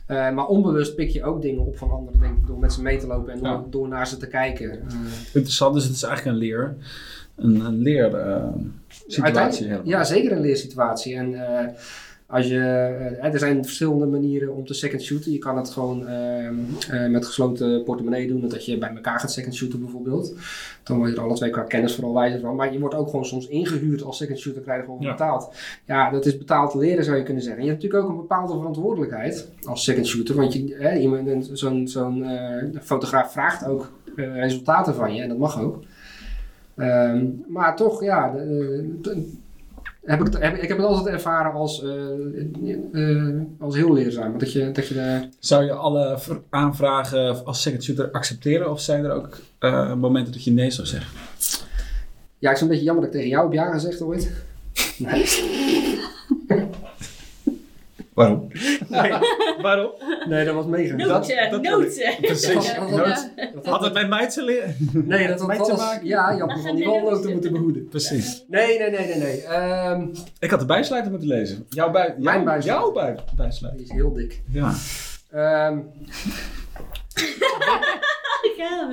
Eh, 0.06 0.32
maar 0.32 0.46
onbewust 0.48 0.96
pik 0.96 1.10
je 1.10 1.24
ook 1.24 1.42
dingen 1.42 1.66
op 1.66 1.78
van 1.78 1.92
anderen, 1.92 2.20
denk 2.20 2.38
ik, 2.38 2.48
door 2.48 2.60
met 2.60 2.74
ze 2.74 2.82
mee 2.82 2.98
te 2.98 3.08
lopen 3.08 3.34
en 3.34 3.38
door, 3.40 3.48
Ja. 3.48 3.64
door 3.70 3.88
naar 3.88 4.08
ze 4.08 4.18
te 4.18 4.28
kijken. 4.28 4.72
Eh, 4.72 4.96
Interessant. 5.34 5.74
Dus 5.74 5.84
het 5.84 5.96
is 5.96 6.04
eigenlijk 6.04 6.36
een 6.38 6.44
leer. 6.44 6.76
Een, 7.36 7.60
een 7.66 7.78
leer 7.78 8.12
eh. 9.70 9.78
Ja, 9.84 10.04
zeker 10.04 10.32
een 10.32 10.42
leersituatie. 10.42 11.16
En 11.16 11.34
eh, 11.48 11.68
als 12.26 12.48
je, 12.48 12.60
eh, 13.22 13.34
er 13.34 13.40
zijn 13.40 13.64
verschillende 13.66 14.06
manieren 14.06 14.56
om 14.56 14.66
te 14.66 14.74
second 14.74 15.02
shooten. 15.02 15.32
Je 15.32 15.38
kan 15.38 15.58
het 15.58 15.70
gewoon 15.70 16.08
ehm, 16.08 16.54
eh, 16.92 17.08
met 17.10 17.26
gesloten 17.26 17.84
portemonnee 17.84 18.28
doen. 18.28 18.50
Dat 18.50 18.66
je 18.66 18.78
bij 18.78 18.90
elkaar 18.96 19.20
gaat 19.20 19.32
second 19.32 19.56
shooten 19.56 19.80
bijvoorbeeld. 19.80 20.34
Dan 20.84 20.98
word 20.98 21.10
je 21.10 21.16
er 21.16 21.22
alle 21.22 21.36
twee 21.36 21.50
qua 21.50 21.62
kennis 21.62 21.96
vooral 21.96 22.14
wijzer 22.14 22.40
van. 22.40 22.56
Maar 22.56 22.74
je 22.74 22.80
wordt 22.80 22.96
ook 22.96 23.10
gewoon 23.10 23.26
soms 23.26 23.48
ingehuurd 23.48 24.04
als 24.04 24.18
second 24.18 24.40
shooter. 24.40 24.62
Krijg 24.62 24.80
je 24.80 24.86
gewoon 24.86 25.02
Ja. 25.02 25.12
betaald. 25.12 25.50
Ja, 25.86 26.10
dat 26.12 26.26
is 26.26 26.38
betaald 26.38 26.74
leren 26.74 27.04
zou 27.04 27.18
je 27.18 27.24
kunnen 27.24 27.44
zeggen. 27.44 27.60
En 27.62 27.66
je 27.68 27.72
hebt 27.72 27.84
natuurlijk 27.84 28.10
ook 28.12 28.16
een 28.18 28.28
bepaalde 28.28 28.54
verantwoordelijkheid 28.58 29.50
als 29.66 29.84
second 29.84 30.08
shooter. 30.08 30.36
Want 30.36 30.54
je, 30.54 30.76
hè, 30.80 30.98
iemand- 30.98 31.28
een- 31.28 31.48
zo'n 31.58 31.88
zo'n 31.88 32.24
eh, 32.24 32.80
fotograaf 32.82 33.32
vraagt 33.32 33.66
ook 33.68 33.92
eh, 34.16 34.36
resultaten 34.36 34.96
van 34.96 35.16
je. 35.16 35.22
En 35.22 35.30
dat 35.30 35.38
mag 35.38 35.62
ook. 35.62 35.84
Ehm, 36.78 37.26
maar 37.48 37.76
toch, 37.76 38.04
ja, 38.04 38.32
de- 38.32 38.98
de- 39.02 39.34
heb 40.04 40.28
ik, 40.28 40.34
heb, 40.40 40.56
ik 40.58 40.68
heb 40.68 40.78
het 40.78 40.88
altijd 40.88 41.08
ervaren 41.16 41.52
als, 41.52 41.84
eh, 41.84 41.92
eh, 42.94 43.42
als 43.60 43.76
heel 43.76 43.94
leerzaam. 43.94 44.38
Dat 44.38 44.52
je, 44.52 44.72
dat 44.72 44.88
je 44.88 44.94
de, 44.94 45.28
Zou 45.40 45.64
je 45.64 45.72
alle 45.72 46.18
aanvragen 46.50 47.46
als 47.46 47.62
second 47.62 47.84
shooter 47.84 48.12
accepteren? 48.12 48.72
Of 48.72 48.82
zijn 48.82 49.04
er 49.06 49.12
ook 49.12 49.40
eh, 49.60 49.94
momenten 49.94 50.34
dat 50.34 50.44
je 50.44 50.52
nee 50.52 50.72
zou 50.72 50.88
zeggen? 50.88 51.12
ja, 52.40 52.52
ik 52.52 52.58
vind 52.58 52.60
het 52.60 52.62
een 52.62 52.68
beetje 52.68 52.84
jammer 52.84 53.04
dat 53.04 53.14
ik 53.14 53.20
tegen 53.20 53.30
jou 53.32 53.44
heb 53.46 53.54
ja 53.54 53.72
gezegd 53.72 54.02
ooit. 54.02 54.32
Nee. 54.98 55.24
Waarom? 58.18 58.48
Waarom? 59.62 59.92
nee, 60.28 60.46
dat 60.46 60.56
was 60.56 60.66
mega. 60.66 60.96
Noten, 60.96 61.52
dat- 61.52 61.62
noten. 61.62 62.16
Precies. 62.22 62.54
Dat 62.54 62.76
had- 62.76 62.90
Nooit- 62.90 63.32
dat 63.54 63.66
Had 63.66 63.82
het 63.84 63.94
met 63.94 64.10
mij 64.10 64.30
te 64.30 64.44
leren? 64.44 64.76
Nee, 64.94 65.28
dat 65.28 65.40
had 65.40 65.48
Mij 65.48 65.58
te 65.58 65.74
maken? 65.78 66.08
Ja, 66.08 66.32
je 66.32 66.40
had 66.42 66.62
van 66.62 66.76
die 66.76 66.86
walnoten 66.86 67.14
noten- 67.16 67.32
moeten 67.32 67.52
behoeden. 67.52 67.88
Precies. 67.88 68.44
Nee, 68.48 68.80
nee, 68.80 68.90
nee, 68.90 69.08
nee, 69.08 69.18
nee. 69.18 69.42
Ehm, 69.42 70.08
Ik 70.40 70.50
had 70.50 70.60
de 70.60 70.66
bijsluiter 70.66 71.12
moeten 71.12 71.30
lezen. 71.30 71.66
Jouw, 71.70 71.92
bij, 71.92 72.16
Mijn 72.18 72.44
bijsluiter. 72.44 72.70
jouw 72.70 72.92
bij, 72.92 73.16
bijsluiter. 73.36 73.82
die 73.84 73.90
is 73.92 73.96
heel 74.02 74.14
dik. 74.14 74.42
Ja. 74.52 74.74
Ehm, 75.32 75.80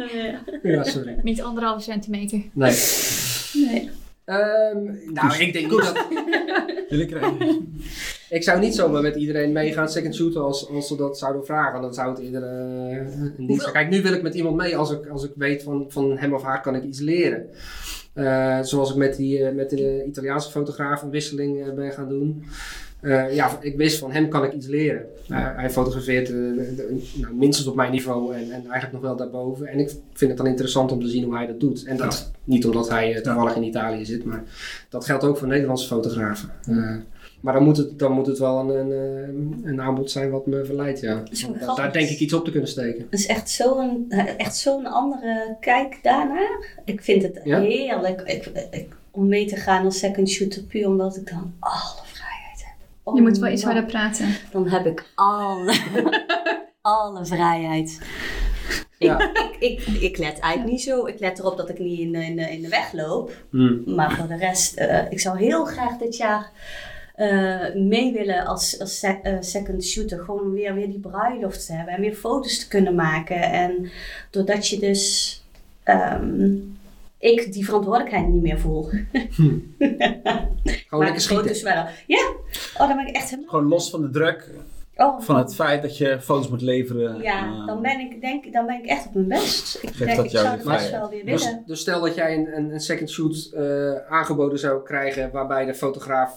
weer. 0.13 0.41
ja, 0.63 0.85
sorry. 0.85 1.17
Niet 1.23 1.43
anderhalve 1.43 1.83
centimeter. 1.83 2.43
Nee. 2.53 2.77
Nee. 3.53 3.91
Ehm, 4.25 4.85
nou, 5.13 5.35
ik 5.39 5.53
denk 5.53 5.71
niet 5.71 5.81
dat... 5.83 6.07
Jullie 6.89 7.07
krijgen... 7.07 7.37
Ik 8.35 8.43
zou 8.43 8.61
niet 8.61 8.75
zomaar 8.75 9.03
met 9.03 9.17
iedereen 9.17 9.53
mee 9.53 9.73
gaan 9.73 9.89
second 9.89 10.15
shooten 10.15 10.43
als, 10.45 10.69
als 10.69 10.87
ze 10.89 10.97
dat 10.97 11.19
zouden 11.19 11.45
vragen. 11.45 11.81
Dan 11.83 11.95
zou 11.95 12.09
het 12.11 12.19
eerder 12.19 12.43
een 12.43 13.35
dienst 13.47 13.63
zijn. 13.63 13.73
Kijk, 13.75 13.89
nu 13.91 14.03
wil 14.03 14.13
ik 14.13 14.23
met 14.23 14.35
iemand 14.35 14.57
mee 14.57 14.77
als 14.77 14.91
ik, 14.91 15.07
als 15.07 15.25
ik 15.25 15.31
weet 15.37 15.63
van, 15.63 15.85
van 15.89 16.19
hem 16.19 16.35
of 16.35 16.43
haar 16.43 16.61
kan 16.61 16.75
ik 16.75 16.83
iets 16.83 17.01
leren. 17.01 17.47
Eh, 18.13 18.59
zoals 18.63 18.91
ik 18.91 18.97
met, 18.97 19.17
die, 19.17 19.45
eh, 19.45 19.55
met 19.55 19.71
de 19.71 20.05
Italiaanse 20.07 20.51
fotograaf 20.51 21.03
een 21.03 21.11
wisseling 21.11 21.75
ben 21.75 21.93
gaan 21.93 22.09
doen. 22.09 22.45
Ja, 23.31 23.59
ik 23.61 23.77
wist 23.77 23.99
van 23.99 24.13
hem 24.13 24.29
kan 24.29 24.45
ik 24.45 24.53
iets 24.53 24.67
leren. 24.67 25.05
Eh, 25.29 25.57
hij 25.57 25.71
fotografeert 25.71 26.27
de- 26.27 27.03
nou, 27.21 27.35
minstens 27.35 27.69
op 27.69 27.75
mijn 27.77 27.91
niveau 27.91 28.35
en, 28.35 28.41
en 28.43 28.51
eigenlijk 28.53 28.93
nog 28.93 29.03
wel 29.03 29.17
daarboven. 29.17 29.67
En 29.67 29.79
ik 29.79 29.91
vind 30.13 30.31
het 30.31 30.37
dan 30.39 30.47
interessant 30.47 30.93
om 30.93 31.01
te 31.01 31.09
zien 31.09 31.25
hoe 31.25 31.37
hij 31.37 31.47
dat 31.47 31.61
doet. 31.61 31.85
En 31.85 31.97
dat 31.97 32.33
niet 32.45 32.67
omdat 32.67 32.89
hij 32.89 33.21
toevallig 33.21 33.57
in 33.57 33.63
Italië 33.63 34.05
zit, 34.05 34.25
maar 34.25 34.45
dat 34.89 35.05
geldt 35.05 35.25
ook 35.25 35.37
voor 35.39 35.49
Nederlandse 35.49 35.87
fotografen. 35.87 36.51
Maar 37.45 37.55
dan 37.55 37.63
moet 37.65 37.77
het, 37.77 37.99
dan 37.99 38.13
moet 38.13 38.27
het 38.27 38.39
wel 38.39 38.59
een, 38.59 38.69
een, 38.69 38.93
eh, 39.63 39.71
een 39.71 39.81
aanbod 39.81 40.11
zijn 40.11 40.31
wat 40.31 40.47
me 40.47 40.65
verleidt, 40.65 41.01
ja. 41.01 41.23
Daar 41.77 41.93
denk 41.93 42.09
ik 42.09 42.19
iets 42.19 42.33
op 42.33 42.45
te 42.45 42.51
kunnen 42.51 42.69
steken. 42.69 43.07
Het 43.11 43.21
is 43.21 43.27
echt 43.27 43.51
zo'n 43.51 44.07
echt 44.37 44.57
zo'n 44.57 44.87
andere 44.87 45.57
kijk 45.61 45.99
daarnaar. 46.03 46.79
Ik 46.85 47.03
vind 47.03 47.23
het 47.23 47.41
Ja? 47.45 47.61
heerlijk 47.61 48.21
ik, 48.21 48.47
ik- 48.71 48.97
om 49.11 49.29
mee 49.29 49.47
te 49.47 49.57
gaan 49.57 49.85
als 49.85 49.99
second 49.99 50.29
shooter, 50.31 50.63
puur 50.63 50.87
omdat 50.89 51.17
ik 51.17 51.29
dan 51.31 51.55
alle 51.59 52.03
vrijheid 52.05 52.65
heb. 52.65 52.75
Oh 53.03 53.15
Je 53.17 53.23
moet 53.23 53.39
wel 53.39 53.51
iets 53.53 53.65
man. 53.65 53.73
harder 53.73 53.91
praten. 53.91 54.27
Dan 54.53 54.69
heb 54.69 54.87
ik 54.87 55.11
alle, 55.15 55.75
alle 56.81 57.27
vrijheid. 57.27 57.99
Ja. 58.99 59.21
Ik, 59.21 59.57
ik, 59.59 59.81
ik 59.87 60.19
let 60.19 60.39
eigenlijk 60.39 60.73
niet 60.73 60.83
zo. 60.83 61.07
Ik 61.07 61.19
let 61.21 61.39
erop 61.39 61.57
dat 61.57 61.69
ik 61.69 61.79
niet 61.79 61.99
in, 61.99 62.13
de- 62.13 62.25
in, 62.25 62.37
de- 62.37 62.51
in 62.51 62.63
de 62.63 62.69
weg 62.69 62.93
loop. 62.93 63.33
Hmm. 63.51 63.83
Maar 63.87 64.13
voor 64.17 64.27
de 64.29 64.37
rest, 64.37 64.77
eh, 64.77 65.11
ik 65.11 65.21
zou 65.21 65.39
heel 65.39 65.65
graag 65.65 65.97
dit 65.99 66.17
jaar 66.17 66.51
eh, 67.15 67.75
mee 67.75 68.13
willen 68.13 68.47
als, 68.47 68.81
als 68.81 69.03
eh, 69.03 69.37
second 69.41 69.85
shooter. 69.85 70.19
Gewoon 70.19 70.53
weer, 70.53 70.75
weer 70.75 70.87
die 70.91 71.01
bruiloft 71.01 71.67
te 71.67 71.73
hebben 71.73 71.95
en 71.95 72.01
weer 72.01 72.15
foto's 72.15 72.59
te 72.59 72.69
kunnen 72.69 72.95
maken. 72.95 73.43
En 73.43 73.91
doordat 74.31 74.69
je 74.69 74.79
dus. 74.79 75.43
ehm, 75.83 76.55
ik 77.19 77.53
die 77.53 77.65
verantwoordelijkheid 77.65 78.29
niet 78.29 78.43
meer 78.43 78.59
voel. 78.61 78.83
Gewoon 79.23 79.71
maar 80.91 80.99
lekker 80.99 81.21
schieten. 81.21 81.65
wel. 81.65 81.85
Ja, 82.07 82.33
oh, 82.79 82.89
dan 82.89 82.97
ben 82.97 83.07
ik 83.07 83.15
echt 83.17 83.31
helemaal. 83.31 83.51
Gewoon 83.51 83.69
los 83.69 83.91
van 83.91 84.03
de 84.03 84.11
druk. 84.11 84.51
Oh, 84.97 85.21
Van 85.21 85.37
het 85.37 85.55
feit 85.55 85.83
dat 85.83 85.99
je 85.99 86.21
foto's 86.21 86.49
moet 86.49 86.63
leveren. 86.63 87.23
Ja, 87.23 87.45
eh, 87.47 87.67
dan 87.67 87.83
ben 87.83 88.01
ik, 88.01 88.21
denk, 88.21 88.53
dan 88.53 88.67
ben 88.67 88.79
ik 88.79 88.87
echt 88.87 89.07
op 89.07 89.15
mijn 89.15 89.29
best. 89.29 89.79
Ik, 89.83 89.99
denk, 89.99 90.17
dat 90.17 90.25
ik 90.25 90.31
zou 90.31 90.47
het 90.47 90.65
best 90.65 90.91
wel 90.91 91.09
weer 91.09 91.25
Dus, 91.25 91.45
willen. 91.45 91.63
dus 91.67 91.81
stel 91.81 92.01
dat 92.01 92.15
jij 92.15 92.35
een, 92.35 92.57
een, 92.57 92.73
een 92.73 92.81
second 92.81 93.11
shoot 93.11 93.51
eh, 93.55 93.95
aangeboden 94.09 94.59
zou 94.59 94.83
krijgen 94.83 95.31
waarbij 95.31 95.65
de 95.65 95.75
fotograaf 95.75 96.33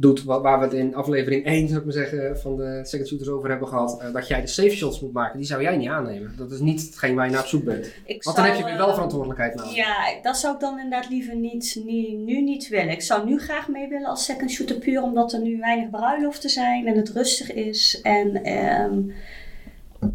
doet 0.00 0.24
wa- 0.24 0.40
waar 0.40 0.58
we 0.58 0.64
het 0.64 0.74
in 0.74 0.94
aflevering 0.94 1.46
1 1.46 1.66
zou 1.68 1.78
ik 1.78 1.84
maar 1.84 1.94
zeggen, 1.94 2.38
van 2.38 2.56
de 2.56 2.80
second 2.82 3.08
shooters 3.08 3.28
over 3.30 3.48
hebben 3.48 3.68
gehad, 3.68 4.00
eh, 4.00 4.12
dat 4.12 4.28
jij 4.28 4.40
de 4.40 4.46
safe 4.46 4.70
shots 4.70 5.00
moet 5.00 5.12
maken, 5.12 5.38
die 5.38 5.46
zou 5.46 5.62
jij 5.62 5.76
niet 5.76 5.88
aannemen. 5.88 6.34
Dat 6.36 6.50
is 6.50 6.58
niet 6.60 6.82
hetgeen 6.86 7.14
waar 7.14 7.24
je 7.26 7.30
naar 7.32 7.40
op 7.40 7.46
zoek 7.46 7.64
bent. 7.64 7.92
Ik 8.04 8.22
Want 8.22 8.36
dan 8.36 8.44
heb 8.44 8.56
je 8.56 8.64
weer 8.64 8.76
wel 8.76 8.88
eh, 8.88 8.94
verantwoordelijkheid 8.94 9.54
namelijk. 9.54 9.78
Ja, 9.78 9.96
dat 10.22 10.36
zou 10.36 10.54
ik 10.54 10.60
dan 10.60 10.78
inderdaad 10.80 11.10
liever 11.10 11.36
niet, 11.36 11.80
niet, 11.84 12.18
nu 12.18 12.40
niet 12.42 12.68
willen. 12.68 12.90
Ik 12.90 13.02
zou 13.02 13.26
nu 13.26 13.38
graag 13.38 13.68
mee 13.68 13.88
willen 13.88 14.08
als 14.08 14.24
second 14.24 14.50
shooter 14.50 14.76
puur 14.78 15.02
omdat 15.02 15.32
er 15.32 15.40
nu 15.40 15.58
weinig 15.58 15.90
bruiloften 15.90 16.50
zijn 16.50 16.86
en 16.86 16.96
het 16.96 17.08
rustig 17.10 17.52
is. 17.52 18.00
En 18.02 18.42
ehm, 18.44 18.98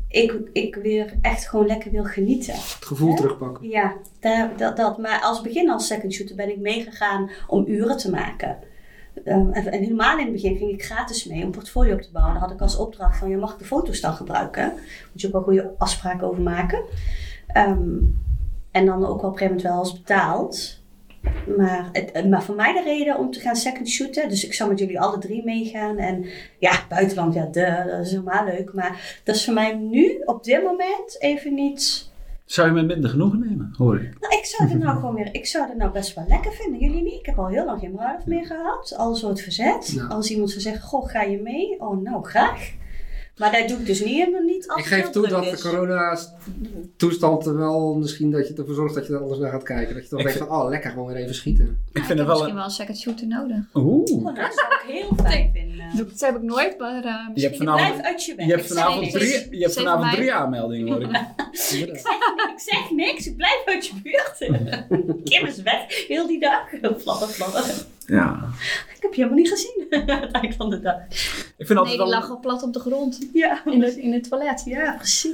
ik, 0.08 0.34
ik 0.54 0.76
weer 0.76 1.14
echt 1.22 1.48
gewoon 1.48 1.66
lekker 1.66 1.92
wil 1.92 2.04
genieten. 2.04 2.54
Het 2.54 2.86
gevoel 2.86 3.16
terugpakken. 3.16 3.70
Ja, 3.70 3.94
daar, 4.20 4.58
dat, 4.58 4.78
dat. 4.78 4.98
Maar 4.98 5.22
als 5.22 5.42
begin 5.42 5.70
als 5.70 5.88
second 5.88 6.14
shooter 6.14 6.36
ben 6.36 6.50
ik 6.50 6.58
meegegaan 6.60 7.30
om 7.48 7.66
uren 7.68 7.98
te 7.98 8.10
maken. 8.10 8.58
Ehm, 9.24 9.50
en, 9.50 9.72
helemaal 9.72 10.18
in 10.18 10.24
het 10.24 10.34
begin 10.34 10.58
ging 10.58 10.72
ik 10.72 10.86
gratis 10.86 11.26
mee 11.26 11.44
om 11.44 11.52
portfolio 11.52 11.94
op 11.94 12.02
te 12.02 12.12
bouwen. 12.12 12.34
Daar 12.34 12.44
had 12.44 12.52
ik 12.52 12.62
als 12.62 12.78
opdracht 12.78 13.18
van, 13.18 13.30
je 13.30 13.38
mag 13.38 13.58
de 13.58 13.66
foto's 13.66 14.02
dan 14.02 14.14
gebruiken? 14.14 14.74
Moet 15.12 15.22
je 15.22 15.28
ook 15.28 15.34
wel 15.34 15.42
goede 15.42 15.74
afspraken 15.78 16.28
over 16.28 16.42
maken. 16.42 16.84
Ehm, 17.48 17.98
en 18.72 18.86
dan 18.86 19.06
ook 19.06 19.22
wel 19.22 19.30
op 19.30 19.42
een 19.42 19.48
gegeven 19.48 19.56
moment 19.56 19.62
wel 19.62 19.94
betaald. 19.94 20.82
Maar, 21.58 21.90
het, 21.92 22.30
maar 22.30 22.44
voor 22.44 22.56
mij 22.56 22.74
de 22.74 22.84
reden 22.84 23.18
om 23.18 23.32
te 23.32 23.40
gaan 23.40 23.56
second 23.56 23.90
shooten. 23.90 24.30
Dus 24.30 24.46
ik 24.46 24.54
zou 24.54 24.70
met 24.70 24.80
jullie 24.80 25.00
alle 25.00 25.18
drie 25.18 25.44
meegaan. 25.44 25.98
En 25.98 26.26
ja, 26.60 26.86
buitenland, 26.90 27.34
ja, 27.34 27.46
de, 27.46 27.84
dat 27.90 28.06
is 28.06 28.12
helemaal 28.12 28.46
leuk. 28.46 28.74
Maar 28.74 29.22
dat 29.24 29.36
is 29.36 29.46
voor 29.46 29.54
mij 29.54 29.74
nu, 29.74 30.22
op 30.26 30.44
dit 30.44 30.64
moment, 30.64 31.16
even 31.20 31.54
niet... 31.54 32.12
Zou 32.54 32.68
je 32.68 32.74
met 32.74 32.86
minder 32.86 33.10
genoegen 33.10 33.40
nemen, 33.40 33.74
hoor 33.78 33.96
ik. 33.96 34.20
Nou, 34.20 34.34
ik 34.34 34.46
zou 34.46 34.70
het 34.70 34.80
nou 34.80 34.96
gewoon 34.96 35.16
weer, 35.16 35.34
ik 35.36 35.46
zou 35.46 35.68
het 35.68 35.78
nou 35.78 35.92
best 35.92 36.16
wel 36.16 36.26
lekker 36.28 36.52
vinden. 36.52 36.80
Jullie 36.80 37.04
niet? 37.04 37.20
Ik 37.20 37.26
heb 37.26 37.40
al 37.40 37.48
heel 37.48 37.66
lang 37.66 37.80
geen 37.80 37.92
bruiloft 37.92 38.26
meer 38.26 38.46
gehad. 38.46 38.94
Al 38.98 39.16
zo 39.16 39.30
het 39.30 39.42
verzet. 39.42 39.92
Ja. 39.96 40.06
Als 40.06 40.32
iemand 40.32 40.50
zou 40.50 40.62
zeggen, 40.62 40.82
goh, 40.82 41.10
ga 41.10 41.22
je 41.22 41.42
mee? 41.42 41.80
Oh, 41.80 42.02
nou, 42.02 42.24
graag. 42.26 42.74
Maar 43.38 43.52
dat 43.52 43.68
doe 43.68 43.78
ik 43.78 43.86
dus 43.86 44.00
niet 44.00 44.16
helemaal 44.16 44.42
niet 44.42 44.68
als 44.68 44.80
Ik 44.80 44.86
geef 44.86 45.10
toe 45.10 45.28
dat 45.28 45.44
de 45.44 45.60
corona-toestand 45.62 47.46
er 47.46 47.58
wel 47.58 47.96
misschien 47.96 48.32
dat 48.32 48.48
je 48.48 48.54
ervoor 48.54 48.76
zorgt 48.76 48.96
dat 48.96 49.08
je 49.08 49.14
er 49.14 49.20
anders 49.20 49.40
naar 49.40 49.52
gaat 49.52 49.64
kijken. 49.64 49.94
Dat 49.94 50.04
je 50.04 50.10
toch 50.10 50.24
denkt 50.24 50.38
van, 50.38 50.50
oh 50.50 50.70
lekker, 50.70 50.92
gewoon 50.92 51.08
weer 51.08 51.16
even 51.16 51.36
schieten. 51.36 51.78
Ik 51.92 52.04
vind 52.04 52.10
ik 52.10 52.18
er 52.20 52.26
wel 52.26 52.26
misschien 52.26 52.50
een... 52.50 52.56
wel 52.56 52.66
een 52.66 52.72
second 52.72 52.98
shooter 52.98 53.28
nodig. 53.28 53.58
Oeh. 53.74 54.12
Oh, 54.12 54.26
dat 54.36 54.54
zou 54.54 54.74
ik 54.74 54.84
heel 54.88 55.16
fijn 55.26 55.52
vinden. 55.54 55.86
Dat 55.96 56.20
heb 56.20 56.36
ik 56.36 56.42
nooit, 56.42 56.78
maar 56.80 57.06
uh, 57.06 57.30
Je 57.34 57.42
hebt 57.42 57.58
vanavond, 57.58 57.92
Blijf 57.92 58.06
uit 58.06 58.26
je 58.26 58.36
weg. 58.36 58.46
je 58.46 58.52
hebt 58.52 58.68
vanavond, 58.68 59.12
drie, 59.12 59.48
je 59.58 59.62
hebt 59.62 59.74
vanavond 59.74 60.12
drie 60.12 60.34
aanmeldingen 60.34 60.94
hoor 60.94 61.02
ik. 61.02 61.10
Ik 62.54 62.60
zeg 62.60 62.92
niks, 62.92 63.28
ik 63.28 63.36
blijf 63.36 63.62
uit 63.66 63.88
je 63.88 63.94
buurt. 64.04 64.38
Kim 65.30 65.46
is 65.46 65.62
weg, 65.62 66.08
heel 66.08 66.28
die 66.28 66.40
dag. 66.40 66.70
Fladder, 66.98 67.28
fladder. 67.28 67.86
Ja. 68.06 68.44
Ik 68.96 69.02
heb 69.02 69.14
je 69.14 69.22
helemaal 69.24 69.38
niet 69.44 69.50
gezien 69.50 69.86
aan 69.90 70.22
het 70.22 70.32
eind 70.32 70.56
van 70.56 70.70
de 70.70 70.80
dag. 70.82 70.96
Ik 71.58 71.68
vind 71.68 71.70
nee, 71.70 71.78
altijd 71.78 71.98
die 71.98 72.08
lag 72.08 72.30
al 72.30 72.40
plat 72.40 72.64
op 72.64 72.74
de 72.74 72.80
grond 72.80 73.20
Ja, 73.34 73.62
in 73.66 73.82
het, 73.82 73.96
in 73.96 74.14
het 74.14 74.30
toilet. 74.30 74.62
ja 74.66 74.96
precies. 74.98 75.34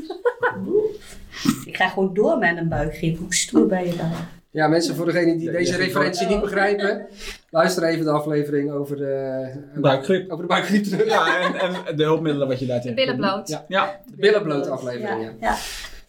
ik 1.65 1.75
ga 1.75 1.87
gewoon 1.89 2.13
door 2.13 2.37
met 2.37 2.57
een 2.57 2.67
buikgriep. 2.69 3.17
Hoe 3.17 3.33
stoer 3.33 3.67
ben 3.67 3.85
je 3.87 3.95
dan? 3.95 4.11
Ja, 4.51 4.67
mensen, 4.67 4.95
voor 4.95 5.05
degenen 5.05 5.37
die 5.37 5.45
Ja, 5.51 5.57
deze 5.57 5.75
referentie 5.75 6.27
niet 6.27 6.41
begrijpen, 6.41 7.07
luister 7.49 7.83
even 7.83 8.05
de 8.05 8.11
aflevering 8.11 8.71
over 8.71 8.97
de, 8.97 9.45
Buikgriep. 9.75 10.31
over 10.31 10.41
de 10.43 10.47
buikgriep 10.53 10.83
terug. 10.83 11.05
Ja, 11.07 11.41
en, 11.41 11.85
en 11.85 11.95
de 11.95 12.03
hulpmiddelen 12.03 12.47
wat 12.47 12.59
je 12.59 12.65
daar 12.65 12.81
tegen 12.81 12.95
Billen 12.95 13.15
bloot. 13.15 13.47
Ja. 13.49 13.65
Ja. 13.67 13.99
De 14.05 14.15
billenbloot 14.15 14.67
aflevering, 14.69 15.21
ja. 15.21 15.27
Ja, 15.27 15.33
ja. 15.39 15.55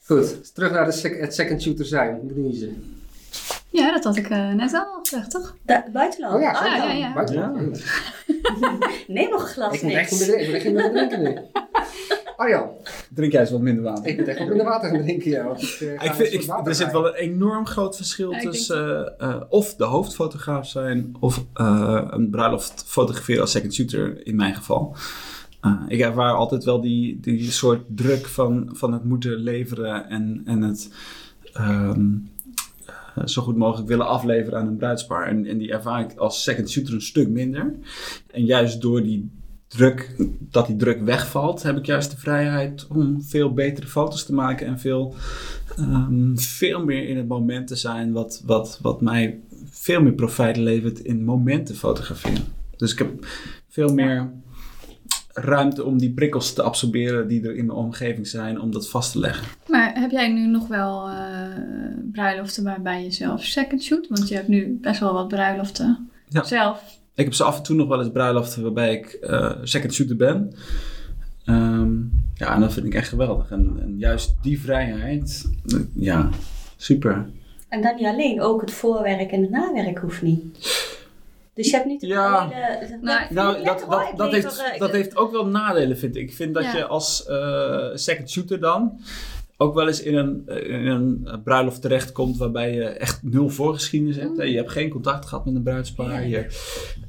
Goed, 0.05 0.55
terug 0.55 0.71
naar 0.73 0.85
de 0.85 0.93
sec- 0.93 1.21
het 1.21 1.35
second 1.35 1.63
shooter 1.63 1.85
zijn. 1.85 2.21
Denise. 2.35 2.71
Ja, 3.71 3.93
dat 3.93 4.05
had 4.05 4.17
ik 4.17 4.29
eh, 4.31 4.53
net 4.53 4.75
al 4.75 4.99
gezegd, 5.03 5.31
toch? 5.31 5.57
Da- 5.63 5.85
buitenland. 5.93 6.35
Oh 6.35 6.41
ja, 6.41 6.51
Ah, 6.51 6.67
ja, 6.67 6.77
ja, 6.77 6.93
ja. 6.93 7.13
Buitenland. 7.15 7.85
Neem 9.07 9.31
nog 9.31 9.41
een 9.43 9.47
glas 9.49 9.75
Ik 9.75 9.83
moet 9.83 9.93
echt 9.93 10.11
niks. 10.11 10.21
niet 10.27 10.29
meer, 10.37 10.39
ik 10.41 10.47
moet 10.47 10.55
echt 10.55 10.65
niet 10.65 10.75
meer 10.75 10.91
drinken 10.91 11.23
nu. 11.23 11.37
Arjan, 12.37 12.69
Drink 13.15 13.33
jij 13.33 13.41
eens 13.41 13.51
wat 13.51 13.61
minder 13.61 13.83
water. 13.85 14.07
ik 14.07 14.19
moet 14.19 14.29
echt 14.29 14.39
wat 14.39 14.49
minder 14.49 14.67
water 14.67 14.91
gaan 14.91 15.03
drinken, 15.03 15.31
ja. 15.31 15.45
want 15.45 15.63
ik, 15.63 15.69
eh, 15.81 15.89
ga 15.89 15.95
Ik 15.95 16.03
eens 16.03 16.17
vind, 16.17 16.33
ik, 16.33 16.67
er 16.67 16.75
zit 16.75 16.93
wel 16.93 17.07
een 17.07 17.15
enorm 17.15 17.67
groot 17.67 17.97
verschil 17.97 18.33
Ja, 18.33 18.39
tussen 18.41 19.19
eh, 19.19 19.29
eh, 19.31 19.41
of 19.49 19.75
de 19.75 19.85
hoofdfotograaf 19.85 20.67
zijn 20.69 21.15
of 21.21 21.45
eh, 21.55 22.05
een 22.11 22.31
bruiloft 22.31 22.85
fotograferen 22.87 23.41
als 23.41 23.51
second 23.51 23.75
shooter 23.75 24.27
in 24.27 24.37
mijn 24.37 24.55
geval. 24.55 24.97
Eh, 25.61 25.83
ik 25.89 26.01
ervaar 26.01 26.33
altijd 26.33 26.65
wel 26.65 26.81
die, 26.81 27.21
die 27.21 27.51
soort 27.51 27.83
druk 27.89 28.27
van, 28.27 28.69
van 28.73 28.93
het 28.93 29.05
moeten 29.05 29.33
leveren 29.37 30.09
en, 30.09 30.43
en 30.45 30.63
het 30.63 30.91
ehm, 31.53 31.91
eh, 31.91 31.99
zo 33.25 33.43
goed 33.43 33.57
mogelijk 33.57 33.89
willen 33.89 34.07
afleveren 34.07 34.59
aan 34.59 34.67
een 34.67 34.77
bruidspaar. 34.77 35.27
En, 35.27 35.47
en 35.47 35.59
die 35.59 35.73
ervaar 35.73 36.01
ik 36.01 36.17
als 36.17 36.43
second 36.43 36.71
shooter 36.71 36.95
een 36.95 37.03
stuk 37.03 37.29
minder. 37.29 37.75
En 38.31 38.45
juist 38.45 38.81
door 38.81 39.03
die 39.03 39.31
druk, 39.69 40.17
dat 40.39 40.67
die 40.67 40.77
druk 40.77 41.03
wegvalt, 41.03 41.63
heb 41.63 41.77
ik 41.77 41.87
juist 41.87 42.11
de 42.11 42.17
vrijheid 42.17 42.87
om 42.87 43.23
veel 43.23 43.53
betere 43.53 43.87
foto's 43.87 44.25
te 44.25 44.35
maken 44.35 44.67
en 44.67 44.79
veel, 44.79 45.15
ehm, 45.77 46.37
veel 46.37 46.85
meer 46.85 47.09
in 47.09 47.17
het 47.17 47.29
moment 47.29 47.67
te 47.67 47.77
zijn, 47.77 48.13
wat, 48.13 48.43
wat, 48.47 48.79
wat 48.83 49.01
mij 49.01 49.41
veel 49.71 50.03
meer 50.03 50.13
profijt 50.13 50.57
levert 50.57 50.99
in 50.99 51.25
momenten 51.25 51.75
fotograferen. 51.75 52.45
Dus 52.77 52.93
ik 52.93 52.99
heb 52.99 53.27
veel 53.69 53.95
meer 53.95 54.31
ruimte 55.33 55.85
om 55.85 55.99
die 55.99 56.11
prikkels 56.13 56.53
te 56.53 56.63
absorberen 56.63 57.29
die 57.29 57.43
er 57.47 57.57
in 57.57 57.67
mijn 57.67 57.79
omgeving 57.79 58.27
zijn, 58.27 58.61
om 58.61 58.73
dat 58.73 58.89
vast 58.89 59.13
te 59.13 59.19
leggen. 59.19 59.47
Maar 59.69 59.93
heb 60.01 60.11
jij 60.11 60.29
nu 60.33 60.47
nog 60.47 60.67
wel 60.69 61.09
eh, 61.09 61.15
bruiloften 62.13 62.65
waarbij 62.65 63.03
je 63.05 63.11
zelf 63.11 63.45
second 63.45 63.83
shoot? 63.83 64.07
Want 64.09 64.29
je 64.29 64.35
hebt 64.35 64.49
nu 64.49 64.79
best 64.83 65.01
wel 65.01 65.13
wat 65.13 65.29
bruiloften 65.29 66.09
Ja. 66.29 66.43
zelf. 66.43 66.99
Ik 67.15 67.25
heb 67.25 67.35
zo 67.35 67.45
af 67.45 67.57
en 67.57 67.63
toe 67.63 67.77
nog 67.77 67.89
wel 67.89 67.99
eens 68.01 68.11
bruiloften 68.13 68.63
waarbij 68.63 68.95
ik 68.95 69.07
eh, 69.07 69.51
second 69.63 69.95
shooter 69.95 70.17
ben. 70.17 70.53
Ehm, 71.45 71.93
ja, 72.35 72.55
en 72.55 72.61
dat 72.61 72.73
vind 72.73 72.87
ik 72.87 72.95
echt 72.95 73.09
geweldig. 73.09 73.51
En, 73.51 73.79
en 73.83 73.99
juist 73.99 74.35
die 74.43 74.61
vrijheid, 74.61 75.51
eh, 75.67 75.79
ja, 75.95 76.29
super. 76.77 77.27
En 77.69 77.83
dan 77.83 77.95
niet 77.97 78.07
alleen, 78.07 78.41
ook 78.41 78.61
het 78.61 78.71
voorwerk 78.71 79.31
en 79.31 79.41
het 79.41 79.51
nawerk 79.51 79.99
hoeft 79.99 80.23
niet. 80.23 80.59
Dus 81.55 81.67
je 81.71 81.73
hebt 81.77 81.87
niet 81.87 82.01
Ja. 82.03 82.49
hele... 82.49 82.99
Nou, 83.03 83.35
Nou, 83.35 83.65
dat, 83.65 83.87
dat, 83.89 84.13
dat, 84.17 84.31
heeft, 84.33 84.63
eh, 84.73 84.79
dat 84.79 84.91
heeft 84.91 85.17
ook 85.17 85.33
wel 85.33 85.47
nadelen, 85.47 85.99
vind 85.99 86.17
ik. 86.17 86.23
Ik 86.23 86.35
vind 86.35 86.55
dat 86.55 86.63
Ja. 86.63 86.77
je 86.77 86.87
als 86.87 87.27
eh, 87.27 87.87
second 87.95 88.31
shooter 88.31 88.61
dan 88.61 89.01
ook 89.57 89.75
wel 89.75 89.87
eens 89.87 90.03
in 90.03 90.17
een, 90.17 90.43
eh, 90.47 90.69
in 90.71 90.87
een 90.87 91.41
bruiloft 91.45 91.83
terechtkomt 91.83 92.37
waarbij 92.37 92.75
je 92.75 92.85
echt 92.85 93.23
nul 93.23 93.49
voorgeschiedenis 93.49 94.17
hebt. 94.17 94.37
hè. 94.37 94.43
Je 94.45 94.57
hebt 94.57 94.71
geen 94.71 94.91
contact 94.91 95.27
gehad 95.27 95.45
met 95.45 95.55
een 95.55 95.63
bruidspaar. 95.63 96.27
Ja. 96.29 96.45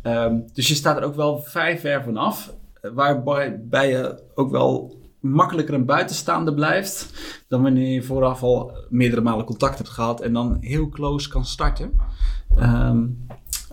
Ehm, 0.01 0.35
dus 0.53 0.67
je 0.67 0.73
staat 0.75 0.97
er 0.97 1.03
ook 1.03 1.15
wel 1.15 1.37
vrij 1.39 1.79
ver 1.79 2.03
vanaf. 2.03 2.53
Waarbij 2.93 3.59
bij 3.63 3.89
je 3.89 4.19
ook 4.35 4.51
wel 4.51 4.99
makkelijker 5.19 5.73
een 5.73 5.85
buitenstaander 5.85 6.53
blijft 6.53 7.09
dan 7.47 7.61
wanneer 7.61 7.93
je 7.93 8.01
vooraf 8.03 8.43
al 8.43 8.71
meerdere 8.89 9.21
malen 9.21 9.45
contact 9.45 9.77
hebt 9.77 9.89
gehad 9.89 10.21
en 10.21 10.33
dan 10.33 10.57
heel 10.59 10.89
close 10.89 11.29
kan 11.29 11.45
starten. 11.45 11.91
Ehm, 12.57 13.05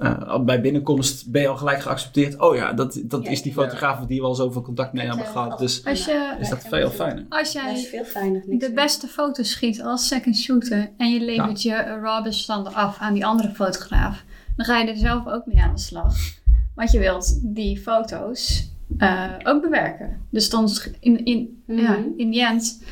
eh, 0.00 0.40
bij 0.40 0.60
binnenkomst 0.60 1.30
ben 1.30 1.42
je 1.42 1.48
al 1.48 1.56
gelijk 1.56 1.80
geaccepteerd. 1.80 2.40
Oh 2.40 2.56
ja, 2.56 2.72
dat, 2.72 3.00
dat 3.04 3.24
Ja, 3.24 3.30
is 3.30 3.42
die 3.42 3.54
ja. 3.54 3.62
fotograaf 3.62 4.06
die 4.06 4.20
we 4.20 4.26
al 4.26 4.34
zoveel 4.34 4.62
contact 4.62 4.92
mee 4.92 5.06
hebben 5.06 5.24
eh, 5.24 5.30
gehad. 5.32 5.58
Dus 5.58 5.84
Als 5.84 6.04
je, 6.04 6.36
is 6.40 6.48
dat 6.48 6.64
veel 6.68 6.90
fijner. 6.90 7.24
als 7.28 7.52
Dat 7.52 7.62
is 7.72 7.80
jij 7.80 7.90
veel 7.90 8.04
fijner. 8.04 8.42
Niks 8.46 8.64
de 8.64 8.66
meer. 8.66 8.74
beste 8.74 9.06
foto's 9.06 9.50
schiet 9.50 9.82
als 9.82 10.06
second 10.08 10.36
shooter 10.36 10.90
en 10.96 11.10
je 11.12 11.20
levert 11.20 11.62
je 11.62 11.74
raw 11.76 12.22
bestanden 12.24 12.74
af 12.74 12.98
aan 12.98 13.14
die 13.14 13.26
andere 13.26 13.50
fotograaf, 13.54 14.24
dan 14.56 14.66
ga 14.66 14.78
je 14.78 14.90
er 14.90 14.96
zelf 14.96 15.26
ook 15.26 15.46
mee 15.46 15.62
aan 15.62 15.74
de 15.74 15.80
slag. 15.80 16.14
Want 16.74 16.90
je 16.90 16.98
wilt 16.98 17.40
die 17.54 17.78
foto's 17.80 18.70
eh, 18.98 19.24
ook 19.42 19.62
bewerken. 19.62 20.26
Dus 20.30 20.50
dan 20.50 20.68
in, 21.00 21.24
in, 21.24 21.62
ja, 21.66 21.90
Mhm. 21.92 22.02
in 22.16 22.32
the 22.32 22.40
end 22.46 22.82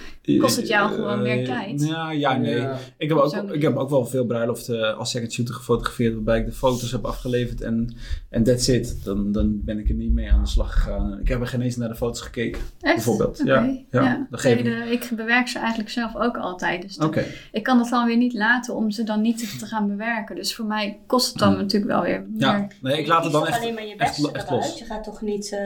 Kost 0.41 0.57
het 0.57 0.69
jou 0.69 0.93
gewoon 0.95 1.23
meer 1.23 1.39
Eh, 1.39 1.45
tijd? 1.45 1.87
Ja, 1.87 2.11
ja 2.11 2.37
nee. 2.37 2.61
Ja. 2.61 2.77
Ik, 2.99 3.09
heb 3.09 3.19
ook, 3.19 3.33
ik 3.53 3.63
heb 3.63 3.77
ook 3.77 3.91
wel 3.91 4.07
veel 4.07 4.25
bruiloften 4.27 4.97
als 4.97 5.11
second 5.11 5.33
shooter 5.33 5.55
gefotografeerd 5.55 6.15
waarbij 6.15 6.39
ik 6.39 6.47
de 6.47 6.53
foto's 6.53 6.93
heb 6.93 7.05
afgeleverd 7.05 7.61
en 7.61 7.95
en 8.31 8.43
that's 8.45 8.69
it. 8.69 9.05
Dan, 9.05 9.33
dan 9.33 9.65
ben 9.65 9.79
ik 9.79 9.89
er 9.89 9.95
niet 9.95 10.13
mee 10.13 10.33
aan 10.33 10.43
de 10.43 10.49
slag 10.49 10.73
gegaan. 10.73 11.19
Ik 11.21 11.29
heb 11.29 11.41
er 11.41 11.47
geen 11.47 11.61
eens 11.61 11.77
naar 11.77 11.89
de 11.89 11.95
foto's 11.95 12.21
gekeken, 12.21 12.61
Echt? 12.81 12.95
bijvoorbeeld. 12.95 13.41
Ja, 13.45 13.77
ja, 13.91 14.27
dat 14.31 14.41
geef 14.41 14.63
Nee, 14.63 14.75
ik. 14.75 14.85
de- 14.85 14.93
ik 14.93 15.17
bewerk 15.17 15.49
ze 15.49 15.59
eigenlijk 15.59 15.91
zelf 15.91 16.17
ook 16.17 16.37
altijd. 16.37 16.83
Dus 16.83 16.99
Oké. 16.99 17.25
ik 17.53 17.63
kan 17.63 17.79
het 17.79 17.89
dan 17.91 18.07
weer 18.07 18.17
niet 18.17 18.33
laten 18.35 18.75
om 18.75 18.91
ze 18.91 19.03
dan 19.03 19.21
niet 19.21 19.59
te, 19.59 19.67
gaan 19.67 19.87
bewerken. 19.89 20.37
Dus 20.37 20.55
voor 20.55 20.65
mij 20.65 20.99
kost 21.07 21.29
het 21.29 21.39
dan 21.39 21.49
Hmm. 21.53 21.61
natuurlijk 21.61 21.93
wel 21.93 22.03
weer 22.03 22.25
meer. 22.29 22.41
Ja, 22.41 22.67
nee, 22.83 22.99
ik 22.99 23.07
laat 23.07 23.25
het 23.25 23.33
dan 23.33 23.47
echt, 23.47 23.59
alleen 23.61 23.75
maar 23.75 23.87
je 23.87 23.97
echt, 23.97 24.17
beste 24.23 24.33
echt 24.33 24.51
los. 24.51 24.79
Je 24.79 24.85
gaat 24.85 25.05
toch 25.05 25.21
niet 25.21 25.53
eh 25.53 25.59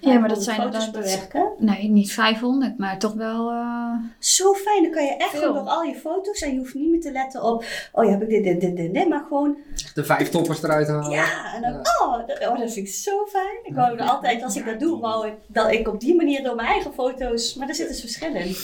Ja, 0.00 0.18
maar 0.18 0.28
dat 0.28 0.44
500 0.44 0.44
zijn 0.44 0.56
foto's 0.60 0.84
dan- 0.84 0.92
dat- 0.92 1.02
bewerken? 1.02 1.48
Nee, 1.58 1.88
niet 1.90 2.12
500, 2.12 2.78
maar 2.78 2.98
toch 2.98 3.14
wel. 3.14 3.50
eh, 3.50 3.89
Zo 4.18 4.54
fijn, 4.54 4.82
dan 4.82 4.92
kan 4.92 5.04
je 5.04 5.16
echt 5.16 5.38
gewoon 5.38 5.54
door 5.54 5.66
al 5.66 5.82
je 5.82 5.94
foto's 5.94 6.40
en 6.40 6.52
je 6.52 6.58
hoeft 6.58 6.74
niet 6.74 6.90
meer 6.90 7.00
te 7.00 7.12
letten 7.12 7.42
op, 7.42 7.64
oh 7.92 8.04
ja, 8.04 8.10
heb 8.10 8.22
ik 8.22 8.28
dit, 8.28 8.44
dit, 8.44 8.60
dit, 8.60 8.76
dit, 8.76 8.94
dit, 8.94 9.08
maar 9.08 9.24
gewoon, 9.28 9.56
De 9.94 10.04
vijf 10.04 10.28
toppers 10.28 10.62
eruit 10.62 10.88
halen. 10.88 11.10
ja, 11.10 11.54
en 11.54 11.62
dan, 11.62 11.72
Ja. 11.72 11.80
oh, 12.00 12.26
dat, 12.26 12.38
oh, 12.48 12.58
dat 12.58 12.72
vind 12.72 12.86
ik 12.88 12.94
zo 12.94 13.26
fijn. 13.26 13.58
Ik 13.64 13.74
wou 13.74 13.98
er 13.98 14.02
altijd, 14.08 14.42
als 14.42 14.56
ik 14.56 14.64
dat 14.64 14.80
doe, 14.80 15.00
wou 15.00 15.26
ik 15.26 15.32
dat 15.46 15.72
ik 15.72 15.88
op 15.88 16.00
die 16.00 16.14
manier 16.14 16.42
door 16.42 16.54
mijn 16.54 16.68
eigen 16.68 16.92
foto's, 16.92 17.54
maar 17.54 17.66
daar 17.66 17.76
zit 17.76 17.88
dus 17.88 18.00
verschil 18.00 18.34
in. 18.34 18.56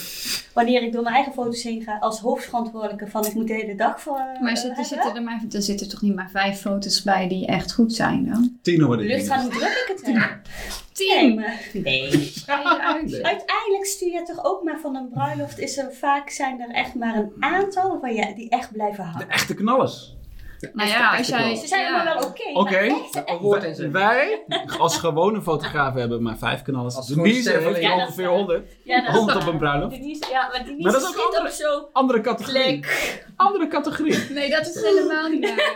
Wanneer 0.53 0.81
ik 0.83 0.93
door 0.93 1.03
mijn 1.03 1.15
eigen 1.15 1.33
foto's 1.33 1.63
heen 1.63 1.81
ga 1.83 1.97
als 1.99 2.19
hoofdverantwoordelijke 2.19 3.07
van 3.07 3.25
ik 3.25 3.33
moet 3.33 3.47
de 3.47 3.53
hele 3.53 3.75
dag 3.75 4.01
voor 4.01 4.17
eh, 4.17 4.41
maar 4.41 4.57
zitten, 4.57 4.67
hebben. 4.67 4.85
zitten 4.85 5.15
er, 5.15 5.21
maar 5.23 5.41
er 5.51 5.61
zitten 5.61 5.89
toch 5.89 6.01
niet 6.01 6.15
maar 6.15 6.29
vijf 6.31 6.59
foto's 6.59 7.03
bij 7.03 7.27
die 7.27 7.45
echt 7.47 7.73
goed 7.73 7.93
zijn 7.93 8.25
dan? 8.25 8.57
Tien 8.61 8.81
hoorde 8.81 9.03
De 9.03 9.09
ik. 9.09 9.17
lucht 9.17 9.29
aan 9.29 9.41
hoe 9.41 9.49
druk 9.51 9.85
ik 9.87 9.93
het 10.05 10.05
heb. 10.15 10.37
Nee, 10.97 11.35
maar, 11.35 11.61
nee. 11.73 12.09
Je 12.11 12.43
eruit. 12.47 13.21
Uiteindelijk 13.23 13.85
stuur 13.85 14.11
je 14.11 14.23
toch 14.23 14.45
ook 14.45 14.63
maar 14.63 14.79
van 14.79 14.95
een 14.95 15.09
bruiloft. 15.09 15.59
Is 15.59 15.77
er 15.77 15.93
vaak 15.93 16.29
zijn 16.29 16.61
er 16.61 16.69
echt 16.69 16.95
maar 16.95 17.15
een 17.15 17.31
aantal 17.39 17.89
waarvan 17.89 18.13
je 18.13 18.33
die 18.35 18.49
echt 18.49 18.71
blijven 18.71 19.03
De 19.03 19.09
hangen. 19.09 19.29
echte 19.29 19.53
knallers. 19.53 20.15
Nou 20.73 20.89
ja, 20.89 21.17
als 21.17 21.27
jij. 21.27 21.55
Ze 21.55 21.67
zijn 21.67 21.81
ja. 21.81 21.95
allemaal 21.95 22.19
wel 22.19 22.27
oké. 22.29 22.43
Oké. 22.53 22.79
Ja, 23.67 23.73
zo. 23.73 23.91
Wij, 23.91 24.43
als 24.79 24.97
gewone 24.97 25.41
fotograaf, 25.41 25.93
hebben 25.93 26.21
maar 26.23 26.37
vijf. 26.37 26.61
Als 26.73 27.07
Denise 27.07 27.51
heeft 27.51 27.81
Ja, 27.81 27.95
is 27.95 28.01
ongeveer 28.01 28.25
waar. 28.27 28.35
100. 28.35 28.71
Ja, 28.83 28.99
dat 29.01 29.09
is 29.09 29.15
100 29.15 29.37
waar. 29.37 29.47
op 29.47 29.53
een 29.53 29.59
bruiloft. 29.59 29.95
Denise, 29.95 30.23
ja, 30.31 30.47
maar 30.51 30.63
Denise 30.65 30.83
Maar 30.83 30.91
dat 30.91 31.01
is 31.01 31.07
ook 31.07 31.25
andere- 31.25 31.43
ook 31.43 31.49
zo 31.53 31.89
Andere 31.93 32.21
categorie. 32.21 32.79
klik. 32.79 33.25
Andere 33.35 33.67
categorie. 33.67 34.17
Nee, 34.29 34.49
dat 34.49 34.67
is 34.67 34.81
helemaal 34.81 35.29
niet 35.29 35.45
waar. 35.55 35.75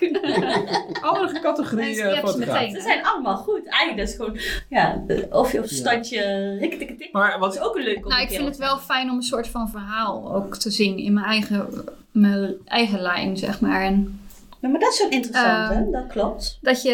Andere 1.00 1.40
categorie 1.40 2.02
eh, 2.02 2.14
hebt 2.14 2.14
ze 2.14 2.20
fotograaf. 2.32 2.60
meteen. 2.60 2.74
Ze 2.74 2.80
zijn 2.80 3.04
allemaal 3.06 3.36
goed. 3.36 3.66
Eigenlijk 3.68 3.98
dat 3.98 4.08
is 4.08 4.14
gewoon, 4.16 4.38
ja, 4.68 5.04
of 5.30 5.52
je 5.52 5.58
op 5.58 5.64
Ja. 5.64 5.76
standje 5.76 6.56
rikketikketik. 6.60 7.12
Maar 7.12 7.30
Dat 7.30 7.40
wat, 7.40 7.54
is 7.54 7.60
ook 7.60 7.76
een 7.76 7.82
leuk 7.82 8.04
om 8.04 8.08
Nou, 8.10 8.22
ik 8.22 8.28
vind 8.28 8.44
het 8.44 8.54
op- 8.54 8.60
wel 8.60 8.78
fijn 8.78 9.10
om 9.10 9.16
een 9.16 9.22
soort 9.22 9.48
van 9.48 9.68
verhaal 9.68 10.34
ook 10.34 10.56
te 10.56 10.70
zien 10.70 10.98
in 10.98 11.12
mijn 11.12 11.26
eigen, 11.26 11.68
mijn 12.12 12.54
eigen 12.64 13.00
lijn, 13.00 13.36
zeg 13.36 13.60
maar. 13.60 13.82
En 13.82 14.20
Ja, 14.60 14.68
maar 14.68 14.80
dat 14.80 14.92
is 14.92 14.98
wel 14.98 15.08
interessant, 15.10 15.70
Ehm, 15.70 15.78
hè? 15.84 15.90
Dat 15.90 16.06
klopt. 16.06 16.58
dat 16.62 16.82
je, 16.82 16.90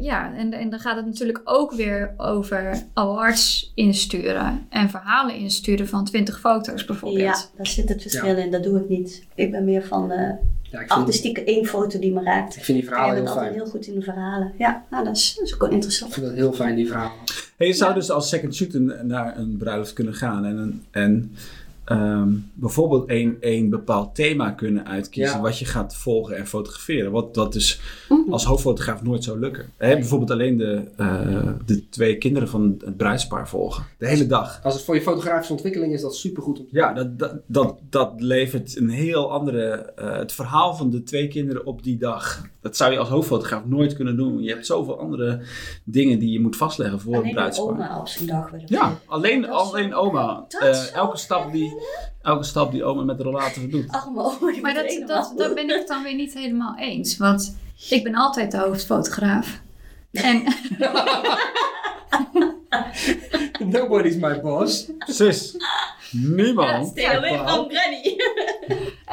ja, 0.00 0.34
en, 0.34 0.52
en 0.52 0.70
dan 0.70 0.78
gaat 0.78 0.96
het 0.96 1.06
natuurlijk 1.06 1.40
ook 1.44 1.72
weer 1.72 2.14
over 2.16 2.82
awards 2.94 3.72
insturen 3.74 4.66
en 4.68 4.90
verhalen 4.90 5.34
insturen 5.34 5.88
van 5.88 6.04
20 6.04 6.40
foto's 6.40 6.84
bijvoorbeeld. 6.84 7.22
Ja, 7.22 7.36
daar 7.56 7.66
zit 7.66 7.88
het 7.88 8.02
verschil 8.02 8.36
in. 8.36 8.50
Dat 8.50 8.62
doe 8.62 8.80
ik 8.80 8.88
niet. 8.88 9.24
Ik 9.34 9.50
ben 9.50 9.64
meer 9.64 9.84
van, 9.84 10.10
eh, 10.10 10.18
Ja, 10.62 10.80
ik 10.80 10.86
vind, 10.86 10.90
artistieke 11.00 11.44
één 11.44 11.64
foto 11.66 11.98
die 11.98 12.12
me 12.12 12.22
raakt. 12.22 12.56
ik 12.56 12.64
vind 12.64 12.78
die 12.78 12.88
verhalen 12.88 13.14
heel 13.16 13.26
fijn. 13.34 13.52
heel 13.52 13.66
goed 13.66 13.86
in 13.86 13.94
de 13.94 14.02
verhalen. 14.02 14.52
Ja, 14.58 14.84
nou, 14.90 15.04
dat, 15.04 15.16
is, 15.16 15.34
dat 15.34 15.46
is 15.46 15.54
ook 15.54 15.60
wel 15.60 15.68
Ik 15.68 15.74
interessant. 15.74 16.12
vind 16.14 16.26
dat 16.26 16.34
heel 16.34 16.52
fijn, 16.52 16.76
die 16.76 16.86
verhalen. 16.86 17.12
Hey, 17.56 17.66
je 17.66 17.72
zou 17.72 17.90
Ja. 17.90 17.96
dus 17.96 18.10
als 18.10 18.28
second 18.28 18.54
shooter 18.54 19.04
naar 19.04 19.36
een 19.38 19.56
bruiloft 19.56 19.92
kunnen 19.92 20.14
gaan 20.14 20.44
en, 20.44 20.56
een- 20.56 20.84
en 20.90 21.34
ehm, 21.84 22.28
bijvoorbeeld 22.54 23.04
een, 23.06 23.36
een 23.40 23.70
bepaald 23.70 24.14
thema 24.14 24.50
kunnen 24.50 24.86
uitkiezen 24.86 25.36
Ja. 25.36 25.42
wat 25.42 25.58
je 25.58 25.64
gaat 25.64 25.96
volgen 25.96 26.36
en 26.36 26.46
fotograferen. 26.46 27.12
Wat 27.12 27.34
dat 27.34 27.52
dus 27.52 27.80
als 28.30 28.44
hoofdfotograaf 28.44 29.02
nooit 29.02 29.24
zou 29.24 29.38
lukken. 29.38 29.64
Hè, 29.76 29.94
bijvoorbeeld 29.94 30.30
alleen 30.30 30.56
de, 30.56 30.82
eh, 30.96 31.48
de 31.66 31.88
twee 31.88 32.18
kinderen 32.18 32.48
van 32.48 32.76
het 32.84 32.96
bruidspaar 32.96 33.48
volgen. 33.48 33.84
De 33.98 34.06
hele 34.08 34.26
dag. 34.26 34.60
Als 34.62 34.74
het 34.74 34.82
voor 34.82 34.94
je 34.94 35.02
fotografische 35.02 35.52
ontwikkeling 35.52 35.92
is, 35.92 36.00
dat 36.00 36.16
supergoed 36.16 36.58
om 36.58 36.64
te 36.68 36.76
Ja, 36.76 36.92
dat, 36.92 37.18
dat, 37.18 37.34
dat, 37.46 37.78
dat 37.90 38.12
levert 38.16 38.76
een 38.76 38.88
heel 38.90 39.30
andere... 39.32 39.70
eh, 39.96 40.16
het 40.16 40.32
verhaal 40.32 40.74
van 40.74 40.90
de 40.90 41.02
twee 41.02 41.28
kinderen 41.28 41.66
op 41.66 41.82
die 41.82 41.96
dag. 41.98 42.42
Dat 42.60 42.76
zou 42.76 42.92
je 42.92 42.98
als 42.98 43.08
hoofdfotograaf 43.08 43.64
nooit 43.64 43.94
kunnen 43.94 44.16
doen. 44.16 44.42
Je 44.42 44.50
hebt 44.50 44.66
zoveel 44.66 44.98
andere 44.98 45.40
dingen 45.84 46.18
die 46.18 46.30
je 46.32 46.40
moet 46.40 46.56
vastleggen 46.56 47.00
voor 47.00 47.12
een 47.12 47.18
Alleen 47.18 47.28
een 47.28 47.34
bruidspaar. 47.34 47.66
oma 47.68 47.98
op 47.98 48.08
zijn 48.08 48.28
dag 48.28 48.50
willen 48.50 48.66
Ja, 48.68 48.98
alleen, 49.06 49.48
alleen 49.48 49.94
oma. 49.94 50.46
elke, 50.94 51.16
stap 51.16 51.52
die, 51.52 51.71
elke 52.22 52.44
stap 52.44 52.72
die 52.72 52.84
oma 52.84 53.02
met 53.02 53.18
de 53.18 53.22
rollator 53.22 53.68
doet. 53.68 53.86
Die 54.52 54.60
Maar 54.60 54.74
dat, 54.74 55.02
dat, 55.06 55.32
daar 55.36 55.54
ben 55.54 55.64
ik 55.64 55.76
het 55.76 55.88
dan 55.88 56.02
weer 56.02 56.14
niet 56.14 56.34
helemaal 56.34 56.76
eens. 56.78 57.16
Want 57.16 57.56
ik 57.88 58.02
ben 58.02 58.14
altijd 58.14 58.50
de 58.50 58.58
hoofdfotograaf. 58.58 59.60
En 60.12 60.44
Nobody's 63.64 64.16
my 64.16 64.40
boss. 64.40 64.90
Zus, 65.06 65.56
niemand. 66.10 66.88
Stay 66.88 67.06
away 67.06 67.38
from 67.38 67.70
Granny. 67.70 68.16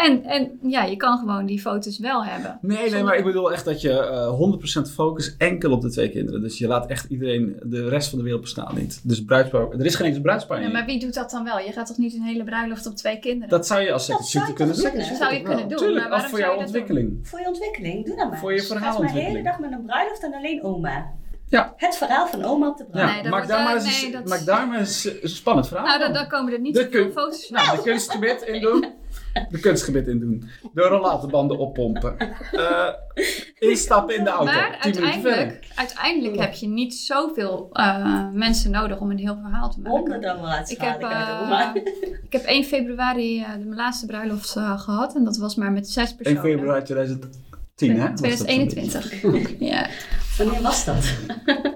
En, 0.06 0.24
en 0.24 0.60
ja, 0.62 0.84
je 0.84 0.96
kan 0.96 1.18
gewoon 1.18 1.46
die 1.46 1.60
foto's 1.62 2.00
wel 2.00 2.24
hebben. 2.24 2.58
Nee, 2.62 2.90
nee, 2.90 3.04
maar 3.04 3.16
ik 3.18 3.24
bedoel 3.24 3.52
echt 3.52 3.66
dat 3.66 3.82
je 3.82 4.00
eh 4.00 4.88
100% 4.88 4.92
focus 4.94 5.36
enkel 5.38 5.72
op 5.72 5.82
de 5.82 5.90
twee 5.92 6.10
kinderen. 6.10 6.42
Dus 6.42 6.58
je 6.58 6.68
laat 6.68 6.86
echt 6.90 7.06
iedereen, 7.10 7.60
de 7.64 7.90
rest 7.90 8.10
van 8.10 8.18
de 8.18 8.24
wereld 8.24 8.42
bestaan 8.42 8.76
niet. 8.76 9.02
Dus 9.04 9.24
bruidspaar, 9.26 9.70
er 9.72 9.86
is 9.86 9.96
geen 9.96 10.08
eens 10.08 10.22
bruidspaar 10.22 10.62
Ja, 10.62 10.70
maar 10.70 10.86
wie 10.86 11.00
doet 11.00 11.14
dat 11.14 11.32
dan 11.32 11.44
wel? 11.44 11.60
Je 11.60 11.72
gaat 11.72 11.88
toch 11.88 11.98
niet 11.98 12.14
een 12.14 12.22
hele 12.22 12.44
bruiloft 12.44 12.86
op 12.88 12.96
twee 12.96 13.20
kinderen? 13.20 13.50
Dat 13.50 13.68
zou 13.68 13.82
je 13.82 13.92
als 13.92 14.06
second 14.06 14.22
Dat 14.24 14.30
shooter 14.32 14.50
je 14.50 14.56
kunnen 14.56 14.76
doen. 14.76 14.92
kunnen? 14.92 15.16
zou 15.16 15.34
je 15.34 15.42
kunnen 15.42 15.68
doen. 15.68 15.78
Tuurlijk, 15.78 16.10
maar 16.10 16.20
voor 16.20 16.30
zou 16.30 16.42
jouw 16.42 16.52
je 16.52 16.58
dat 16.64 16.68
doen? 16.74 16.82
ontwikkeling. 16.82 17.28
Voor 17.28 17.40
je 17.40 17.48
ontwikkeling, 17.48 18.06
doe 18.06 18.16
dat 18.16 18.30
maar. 18.30 18.40
Voor 18.40 18.54
je 18.54 18.60
eens 18.60 18.68
maar 18.70 18.78
de 18.78 18.84
verhaalontwikkeling. 18.84 19.38
hele 19.46 19.50
dag 19.50 19.60
met 19.70 19.80
een 19.80 19.86
bruiloft 19.86 20.24
en 20.24 20.34
alleen 20.34 20.64
oma. 20.64 21.12
Ja. 21.48 21.74
Het 21.76 21.96
verhaal 21.96 22.28
van 22.28 22.44
oma 22.44 22.68
op 22.68 22.78
de 22.78 22.84
Ja, 22.84 22.90
bruiloft. 22.90 23.14
Nee, 23.14 23.24
dat 23.24 23.32
maak, 23.32 23.48
daar 23.48 23.64
maar 23.64 23.76
eh, 23.76 23.86
eens, 23.86 24.02
nee, 24.02 24.12
dat- 24.12 24.26
maak 24.26 24.46
daar 24.46 24.68
maar 24.68 24.80
eens 24.80 25.06
een 25.22 25.30
spannend 25.30 25.68
verhaal 25.68 25.98
Nou, 26.00 26.14
dan, 26.14 26.28
komen 26.28 26.54
er 26.54 26.60
niet 26.60 26.74
De 26.74 26.82
zoveel 26.82 27.02
kun- 27.04 27.12
foto's 27.12 27.48
van. 27.48 27.56
Nou, 27.66 27.78
de 27.78 27.84
kunstgebit 27.84 28.42
in 28.42 28.62
doen. 28.62 28.86
De 29.50 29.60
kunstgebit 29.60 30.08
in 30.08 30.20
doen. 30.20 30.44
De 30.74 30.82
rollatorbanden 30.82 31.58
oppompen. 31.58 32.16
Eh, 32.52 32.88
instappen 33.70 34.16
in 34.18 34.24
de 34.24 34.30
auto. 34.30 34.46
Maar 34.46 34.78
10 34.82 34.92
minuten 34.96 35.22
verder. 35.22 35.32
uiteindelijk, 35.32 35.68
uiteindelijk 35.76 36.38
heb 36.40 36.54
je 36.54 36.68
niet 36.68 36.94
zoveel 36.96 37.70
eh, 37.74 38.30
mensen 38.34 38.72
nodig 38.72 39.00
om 39.00 39.12
een 39.12 39.18
heel 39.18 39.38
verhaal 39.42 39.70
te 39.70 39.80
maken. 39.80 40.22
Wel 40.22 40.60
Ik 40.68 40.82
heb, 40.82 41.02
eh, 41.02 41.40
oma. 41.44 41.74
ik 42.28 42.32
heb 42.34 42.44
1 42.44 42.64
februari 42.64 43.40
eh, 43.40 43.52
de 43.52 43.58
mijn 43.58 43.76
laatste 43.76 44.06
bruiloft 44.06 44.56
eh, 44.56 44.80
gehad. 44.80 45.16
En 45.16 45.24
dat 45.24 45.38
was 45.38 45.56
maar 45.56 45.72
met 45.72 45.90
zes 45.90 46.08
1 46.10 46.16
personen. 46.18 46.42
februari 46.42 46.84
2010, 46.84 48.00
hè? 48.00 48.10
Was 48.10 48.22
dat 48.22 48.32
zo'n 48.38 48.46
2021. 48.48 49.60
ja. 49.72 49.88
Wanneer 50.38 50.62
was 50.62 50.86
dat? 50.86 51.14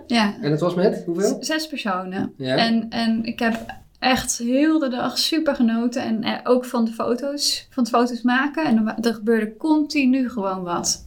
ja. 0.07 0.35
En 0.41 0.51
het 0.51 0.59
was 0.59 0.73
met 0.75 1.03
hoeveel? 1.05 1.37
Z- 1.41 1.47
Zes 1.47 1.67
personen. 1.67 2.33
Ja. 2.37 2.55
En, 2.55 2.89
en 2.89 3.23
ik 3.25 3.39
heb 3.39 3.53
echt 4.03 4.37
heel 4.37 4.79
de 4.79 4.89
dag 4.89 5.17
super 5.17 5.55
genoten. 5.55 6.03
En 6.03 6.23
eh, 6.23 6.39
ook 6.43 6.65
van 6.65 6.85
de 6.85 6.91
foto's, 6.91 7.67
van 7.69 7.83
het 7.83 7.91
foto's 7.91 8.21
maken. 8.21 8.65
En 8.65 9.03
er, 9.03 9.13
gebeurde 9.13 9.57
continu 9.57 10.29
gewoon 10.29 10.63
wat. 10.63 11.05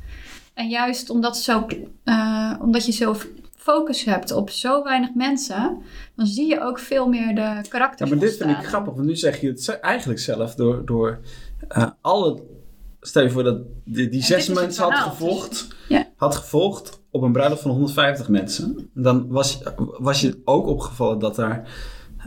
En 0.54 0.68
juist 0.68 1.10
omdat, 1.10 1.38
zo, 1.38 1.66
eh, 2.04 2.54
omdat 2.60 2.86
je 2.86 2.92
zo 2.92 3.16
focus 3.56 4.04
hebt 4.04 4.32
op 4.32 4.50
zo 4.50 4.82
weinig 4.82 5.14
mensen, 5.14 5.82
dan 6.14 6.26
zie 6.26 6.46
je 6.46 6.60
ook 6.60 6.78
veel 6.78 7.08
meer 7.08 7.34
de 7.34 7.68
karakters. 7.68 8.10
Ja, 8.10 8.16
maar 8.16 8.26
dit 8.26 8.36
vind 8.36 8.50
ik 8.50 8.64
grappig, 8.64 8.94
want 8.94 9.06
nu 9.06 9.16
zeg 9.16 9.40
je 9.40 9.48
het 9.48 9.80
eigenlijk 9.80 10.20
zelf 10.20 10.54
door, 10.54 10.84
door 10.84 11.20
eh, 11.68 11.86
alle. 12.00 12.42
Stel 13.00 13.22
je 13.22 13.30
voor 13.30 13.42
dat 13.42 13.58
die, 13.84 14.22
zes 14.22 14.48
mensen 14.48 14.82
had 14.82 14.92
verhaal, 14.92 15.10
gevolgd, 15.10 15.68
Ja. 15.88 16.08
had 16.16 16.34
gevolgd 16.34 17.00
op 17.10 17.22
een 17.22 17.32
bruiloft 17.32 17.62
van 17.62 17.70
150 17.70 18.28
mensen. 18.28 18.90
Dan 18.94 19.28
was, 19.28 19.62
was 19.76 20.20
je 20.20 20.40
ook 20.44 20.66
opgevallen 20.66 21.18
dat 21.18 21.36
daar 21.36 21.68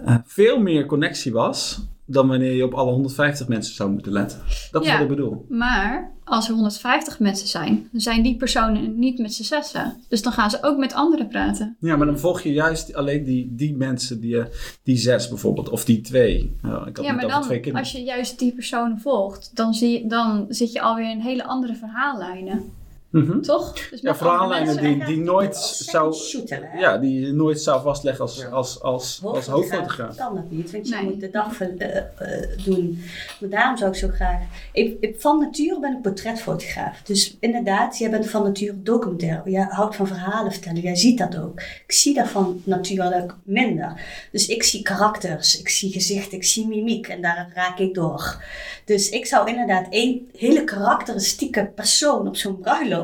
eh, 0.05 0.15
veel 0.25 0.59
meer 0.59 0.85
connectie 0.85 1.31
was 1.31 1.79
dan 2.12 2.27
wanneer 2.27 2.55
je 2.55 2.63
op 2.63 2.73
alle 2.73 2.91
150 2.91 3.47
mensen 3.47 3.75
zou 3.75 3.91
moeten 3.91 4.12
letten. 4.12 4.39
Dat 4.71 4.81
is 4.81 4.88
Ja. 4.88 4.93
wat 4.93 5.01
ik 5.01 5.07
bedoel. 5.15 5.45
Maar 5.49 6.12
als 6.23 6.47
er 6.47 6.53
150 6.53 7.19
mensen 7.19 7.47
zijn, 7.47 7.88
dan 7.91 8.01
zijn 8.01 8.23
die 8.23 8.35
personen 8.35 8.99
niet 8.99 9.19
met 9.19 9.33
z'n 9.33 9.43
zessen. 9.43 9.95
Dus 10.07 10.21
dan 10.21 10.31
gaan 10.31 10.49
ze 10.49 10.57
ook 10.63 10.77
met 10.77 10.93
anderen 10.93 11.27
praten. 11.27 11.75
Ja, 11.79 11.95
maar 11.95 12.05
dan 12.05 12.19
volg 12.19 12.41
je 12.41 12.53
juist 12.53 12.93
alleen 12.93 13.23
die, 13.23 13.55
die 13.55 13.75
mensen, 13.75 14.19
die, 14.21 14.39
eh, 14.39 14.45
die 14.83 14.97
zes 14.97 15.27
bijvoorbeeld, 15.29 15.69
of 15.69 15.85
die 15.85 16.01
twee. 16.01 16.55
Nou, 16.62 16.88
ik 16.88 16.97
had 16.97 17.05
Ja, 17.05 17.12
maar 17.13 17.19
twee 17.25 17.39
dan, 17.39 17.47
kinderen. 17.49 17.75
als 17.79 17.91
je 17.91 18.03
juist 18.03 18.39
die 18.39 18.53
personen 18.53 18.99
volgt, 18.99 19.51
dan, 19.55 19.73
zie 19.73 19.91
je, 20.03 20.07
dan 20.07 20.45
zit 20.49 20.71
je 20.71 20.81
alweer 20.81 21.12
in 21.12 21.19
hele 21.19 21.43
andere 21.45 21.75
verhaallijnen. 21.75 22.63
Mhm. 23.12 23.41
Toch? 23.41 23.74
Dus 23.74 24.02
Ja, 24.02 24.10
andere 24.12 24.15
verhaallijnen 24.15 24.78
die, 24.78 25.06
die 25.06 25.17
nooit 25.17 25.56
zou, 25.80 26.15
ja, 26.78 26.98
die 26.98 27.19
je 27.26 27.34
nooit 27.34 27.62
zou 27.62 27.82
vastleggen 27.82 28.22
als, 28.24 28.38
Ja. 28.38 28.48
als, 28.48 28.82
als, 28.82 29.19
als 29.24 29.48
Hoofdfotograaf 29.48 29.69
hoofdfotograaf. 29.72 30.15
kan 30.15 30.36
dat 30.36 30.52
niet, 30.52 30.72
want 30.72 30.88
je 30.89 30.95
Nee. 30.95 31.04
moet 31.04 31.19
de 31.19 31.30
dag 31.30 31.56
ver- 31.56 31.78
eh, 31.78 31.98
eh, 31.98 32.50
doen. 32.65 33.04
Maar 33.39 33.50
daarom 33.50 33.78
zou 33.78 33.91
ik 33.91 33.98
zo 33.98 34.08
graag... 34.08 34.41
Ik, 34.74 34.98
ik- 35.00 35.15
van 35.22 35.39
nature 35.39 35.80
ben 35.80 35.91
ik 35.95 36.02
portretfotograaf. 36.02 37.02
Dus 37.02 37.38
inderdaad, 37.39 37.98
jij 37.98 38.10
bent 38.10 38.30
van 38.30 38.43
nature 38.43 38.82
documentaire. 38.84 39.50
Jij 39.52 39.67
houdt 39.69 39.95
van 39.95 40.08
verhalen 40.08 40.52
vertellen, 40.52 40.82
jij 40.82 40.95
ziet 40.95 41.17
dat 41.17 41.38
ook. 41.38 41.60
Ik 41.60 41.91
zie 41.91 42.13
dat 42.13 42.28
van 42.28 42.62
natuurlijk 42.63 43.34
minder. 43.43 44.02
Dus 44.32 44.48
ik 44.48 44.63
zie 44.63 44.82
karakters, 44.82 45.60
ik 45.60 45.69
zie 45.69 45.91
gezicht, 45.91 46.32
ik 46.34 46.43
zie 46.43 46.67
mimiek 46.67 47.08
en 47.08 47.22
daar 47.22 47.52
raak 47.54 47.80
ik 47.80 47.93
door. 47.93 48.43
Dus 48.86 49.10
ik 49.10 49.26
zou 49.26 49.50
inderdaad 49.50 49.86
één 49.89 50.30
hele 50.38 50.63
karakteristieke 50.63 51.72
persoon 51.76 52.28
op 52.28 52.36
zo'n 52.36 52.60
bruiloft... 52.60 52.98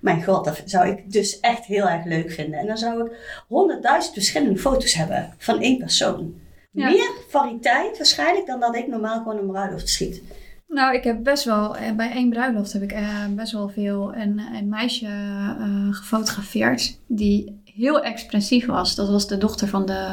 Mijn 0.00 0.24
god, 0.24 0.44
dat 0.44 0.62
zou 0.64 0.88
ik 0.88 1.12
dus 1.12 1.40
echt 1.40 1.64
heel 1.64 1.88
erg 1.88 2.04
leuk 2.04 2.30
vinden. 2.30 2.58
En 2.58 2.66
dan 2.66 2.78
zou 2.78 3.04
ik 3.04 3.12
honderdduizend 3.48 4.14
verschillende 4.14 4.58
foto's 4.58 4.94
hebben 4.94 5.34
van 5.38 5.60
één 5.60 5.78
persoon. 5.78 6.34
Ja. 6.70 6.88
Meer 6.88 7.10
variëteit 7.28 7.96
waarschijnlijk 7.96 8.46
dan 8.46 8.60
dat 8.60 8.76
ik 8.76 8.86
normaal 8.86 9.18
gewoon 9.18 9.38
een 9.38 9.46
bruiloft 9.46 9.88
schiet. 9.88 10.22
Nou, 10.68 10.94
ik 10.94 11.04
heb 11.04 11.22
best 11.22 11.44
wel, 11.44 11.76
eh, 11.76 11.92
bij 11.92 12.10
één 12.10 12.30
bruiloft 12.30 12.72
heb 12.72 12.82
ik 12.82 12.92
eh, 12.92 13.26
best 13.30 13.52
wel 13.52 13.68
veel 13.68 14.14
een, 14.14 14.40
een 14.54 14.68
meisje 14.68 15.06
eh, 15.06 15.88
gefotografeerd 15.90 16.98
die 17.06 17.60
heel 17.78 18.02
expressief 18.02 18.66
was. 18.66 18.94
Dat 18.94 19.08
was 19.08 19.26
de 19.26 19.38
dochter 19.38 19.68
van, 19.68 19.86
de, 19.86 20.06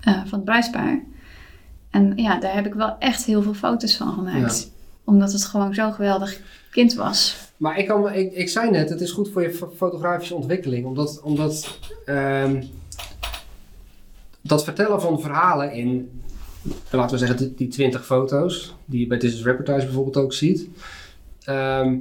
eh, 0.00 0.20
van 0.24 0.38
het 0.38 0.44
bruidspaar. 0.44 1.02
En 1.90 2.12
ja, 2.16 2.38
daar 2.38 2.54
heb 2.54 2.66
ik 2.66 2.74
wel 2.74 2.98
echt 2.98 3.24
heel 3.24 3.42
veel 3.42 3.54
foto's 3.54 3.96
van 3.96 4.12
gemaakt. 4.12 4.70
Omdat 5.04 5.32
het 5.32 5.44
gewoon 5.44 5.74
zo'n 5.74 5.92
geweldig 5.92 6.40
kind 6.70 6.94
was. 6.94 7.43
Maar 7.56 7.78
ik, 7.78 7.86
kan, 7.86 8.12
ik, 8.12 8.32
ik 8.32 8.48
zei 8.48 8.70
net, 8.70 8.88
het 8.90 9.00
is 9.00 9.10
goed 9.10 9.30
voor 9.30 9.42
je 9.42 9.50
fo- 9.54 9.72
fotografische 9.76 10.34
ontwikkeling. 10.34 10.86
Omdat, 10.86 11.20
omdat 11.22 11.78
ehm, 12.04 12.62
dat 14.40 14.64
vertellen 14.64 15.00
van 15.00 15.20
verhalen 15.20 15.72
in, 15.72 16.10
laten 16.90 17.10
we 17.18 17.26
zeggen, 17.26 17.36
die, 17.36 17.54
die 17.54 17.68
20 17.68 18.04
foto's, 18.06 18.74
die 18.84 19.00
je 19.00 19.06
bij 19.06 19.18
This 19.18 19.34
is 19.34 19.42
Reportage 19.44 19.84
bijvoorbeeld 19.84 20.16
ook 20.16 20.32
ziet. 20.32 20.68
ehm, 21.44 21.96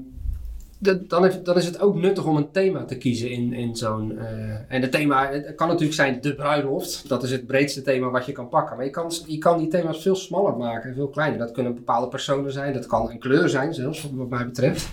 dan, 1.08 1.32
dan 1.44 1.58
is 1.58 1.66
het 1.66 1.80
ook 1.82 1.96
nuttig 1.96 2.26
om 2.26 2.38
een 2.38 2.52
thema 2.52 2.86
te 2.86 2.98
kiezen 2.98 3.30
in, 3.30 3.54
in 3.54 3.76
zo'n. 3.76 4.18
eh, 4.18 4.54
en 4.68 4.82
het 4.82 4.92
thema 4.92 5.26
kan 5.56 5.68
natuurlijk 5.68 5.94
zijn 5.96 6.22
de 6.22 6.36
bruiloft. 6.36 7.10
Dat 7.10 7.24
is 7.24 7.32
het 7.32 7.46
breedste 7.48 7.82
thema 7.82 8.10
wat 8.10 8.26
je 8.26 8.32
kan 8.32 8.50
pakken. 8.50 8.76
Maar 8.76 8.86
je 8.86 8.92
kan, 8.92 9.12
je 9.28 9.38
kan 9.38 9.58
die 9.58 9.68
thema's 9.68 10.02
veel 10.02 10.16
smaller 10.16 10.58
maken, 10.58 10.94
veel 10.94 11.08
kleiner. 11.08 11.40
Dat 11.40 11.52
kunnen 11.52 11.76
bepaalde 11.76 12.08
personen 12.08 12.52
zijn, 12.52 12.74
dat 12.74 12.86
kan 12.86 13.10
een 13.10 13.20
kleur 13.20 13.50
zijn 13.50 13.74
zelfs, 13.74 14.08
wat 14.12 14.30
mij 14.30 14.46
betreft. 14.46 14.90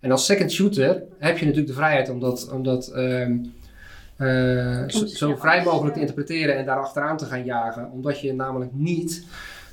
En 0.00 0.10
als 0.10 0.26
second 0.26 0.52
shooter 0.52 1.02
heb 1.18 1.38
je 1.38 1.44
natuurlijk 1.44 1.72
de 1.72 1.78
vrijheid 1.78 2.08
om 2.10 2.20
dat, 2.20 2.50
om 2.52 2.62
dat 2.62 2.88
ehm, 2.88 3.36
eh, 4.16 4.82
zo, 4.88 5.06
zo 5.06 5.34
vrij 5.36 5.62
mogelijk 5.64 5.94
te 5.94 6.00
interpreteren 6.00 6.56
en 6.56 6.66
daar 6.66 6.78
achteraan 6.78 7.16
te 7.16 7.24
gaan 7.24 7.44
jagen. 7.44 7.90
Omdat 7.90 8.20
je 8.20 8.34
namelijk 8.34 8.70
niet 8.74 9.24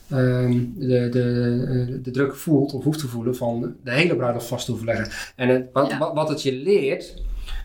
ehm, 0.10 0.60
de, 0.76 1.10
de, 1.10 1.88
eh, 1.90 2.04
de 2.04 2.12
druk 2.12 2.36
voelt 2.36 2.74
of 2.74 2.84
hoeft 2.84 3.00
te 3.00 3.08
voelen 3.08 3.36
van 3.36 3.76
de 3.84 3.92
hele 3.92 4.16
bruiloft 4.16 4.48
vast 4.48 4.66
te 4.66 4.72
hoeven 4.72 4.90
leggen. 4.90 5.34
En 5.36 5.50
het, 5.50 5.70
wat, 5.74 5.90
Ja. 5.90 5.98
wat, 5.98 6.14
wat 6.14 6.30
het 6.30 6.42
je 6.42 6.54
leert, 6.54 7.22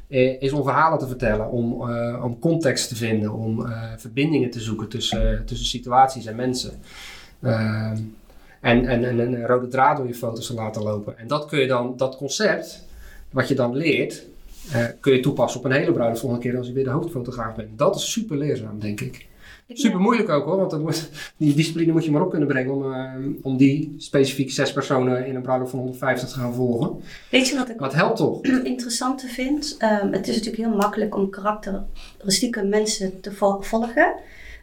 eh, 0.09 0.43
is 0.43 0.53
om 0.53 0.63
verhalen 0.63 0.99
te 0.99 1.07
vertellen, 1.07 1.51
om, 1.51 1.91
eh, 1.91 2.25
om 2.25 2.39
context 2.39 2.89
te 2.89 2.97
vinden, 2.97 3.33
om 3.33 3.67
eh, 3.67 3.83
verbindingen 3.97 4.51
te 4.51 4.61
zoeken 4.61 4.89
tussen, 4.89 5.43
tussen 5.47 5.67
situaties 5.67 6.27
en 6.27 6.37
mensen. 6.37 6.73
Ehm, 7.43 7.97
en, 8.61 8.87
en, 8.87 9.05
en 9.05 9.19
een 9.19 9.47
rode 9.47 9.69
draad 9.69 9.97
door 9.97 10.07
je 10.07 10.15
foto's 10.15 10.47
te 10.47 10.55
laten 10.55 10.83
lopen. 10.83 11.19
En 11.19 11.27
dat 11.27 11.47
kun 11.47 11.59
je 11.61 11.67
dan, 11.67 11.95
dat 11.97 12.17
concept, 12.17 12.85
wat 13.31 13.49
je 13.49 13.55
dan 13.55 13.77
leert, 13.77 14.25
eh, 14.73 14.85
kun 15.01 15.13
je 15.13 15.21
toepassen 15.21 15.61
op 15.61 15.67
een 15.67 15.73
hele 15.73 15.93
bruiloft 15.93 16.21
volgende 16.21 16.45
keer 16.49 16.59
als 16.59 16.67
je 16.67 16.73
weer 16.73 16.85
de 16.85 16.91
hoofdfotograaf 16.91 17.55
bent. 17.55 17.79
Dat 17.79 17.97
is 17.97 18.13
super 18.13 18.37
leerzaam, 18.37 18.79
denk 18.81 19.01
ik. 19.01 19.27
Super 19.73 20.01
moeilijk 20.01 20.29
ook 20.29 20.45
hoor, 20.45 20.57
want 20.57 20.71
dat 20.71 20.81
moet, 20.81 21.09
die 21.37 21.55
discipline 21.55 21.93
moet 21.93 22.05
je 22.05 22.11
maar 22.11 22.23
op 22.23 22.31
kunnen 22.31 22.49
brengen 22.49 22.75
om, 22.75 22.93
eh, 22.93 23.13
om 23.43 23.57
die 23.57 23.95
specifiek 23.99 24.51
zes 24.51 24.73
personen 24.73 25.27
in 25.27 25.35
een 25.35 25.43
bruiloft 25.43 25.71
van 25.71 25.79
150 25.79 26.29
te 26.29 26.35
gaan 26.35 26.55
volgen. 26.55 27.01
Weet 27.31 27.49
je 27.49 27.57
wat 27.57 27.69
ik 27.69 27.81
het 27.81 27.93
helpt 27.93 28.17
toch? 28.17 28.43
interessante 28.65 29.27
vind? 29.27 29.75
Ehm, 29.79 30.13
het 30.13 30.29
is 30.29 30.37
natuurlijk 30.37 30.63
heel 30.69 30.77
makkelijk 30.77 31.17
om 31.17 31.31
karakteristieke 31.31 32.63
mensen 32.65 33.21
te 33.21 33.33
vo- 33.33 33.61
volgen. 33.61 34.15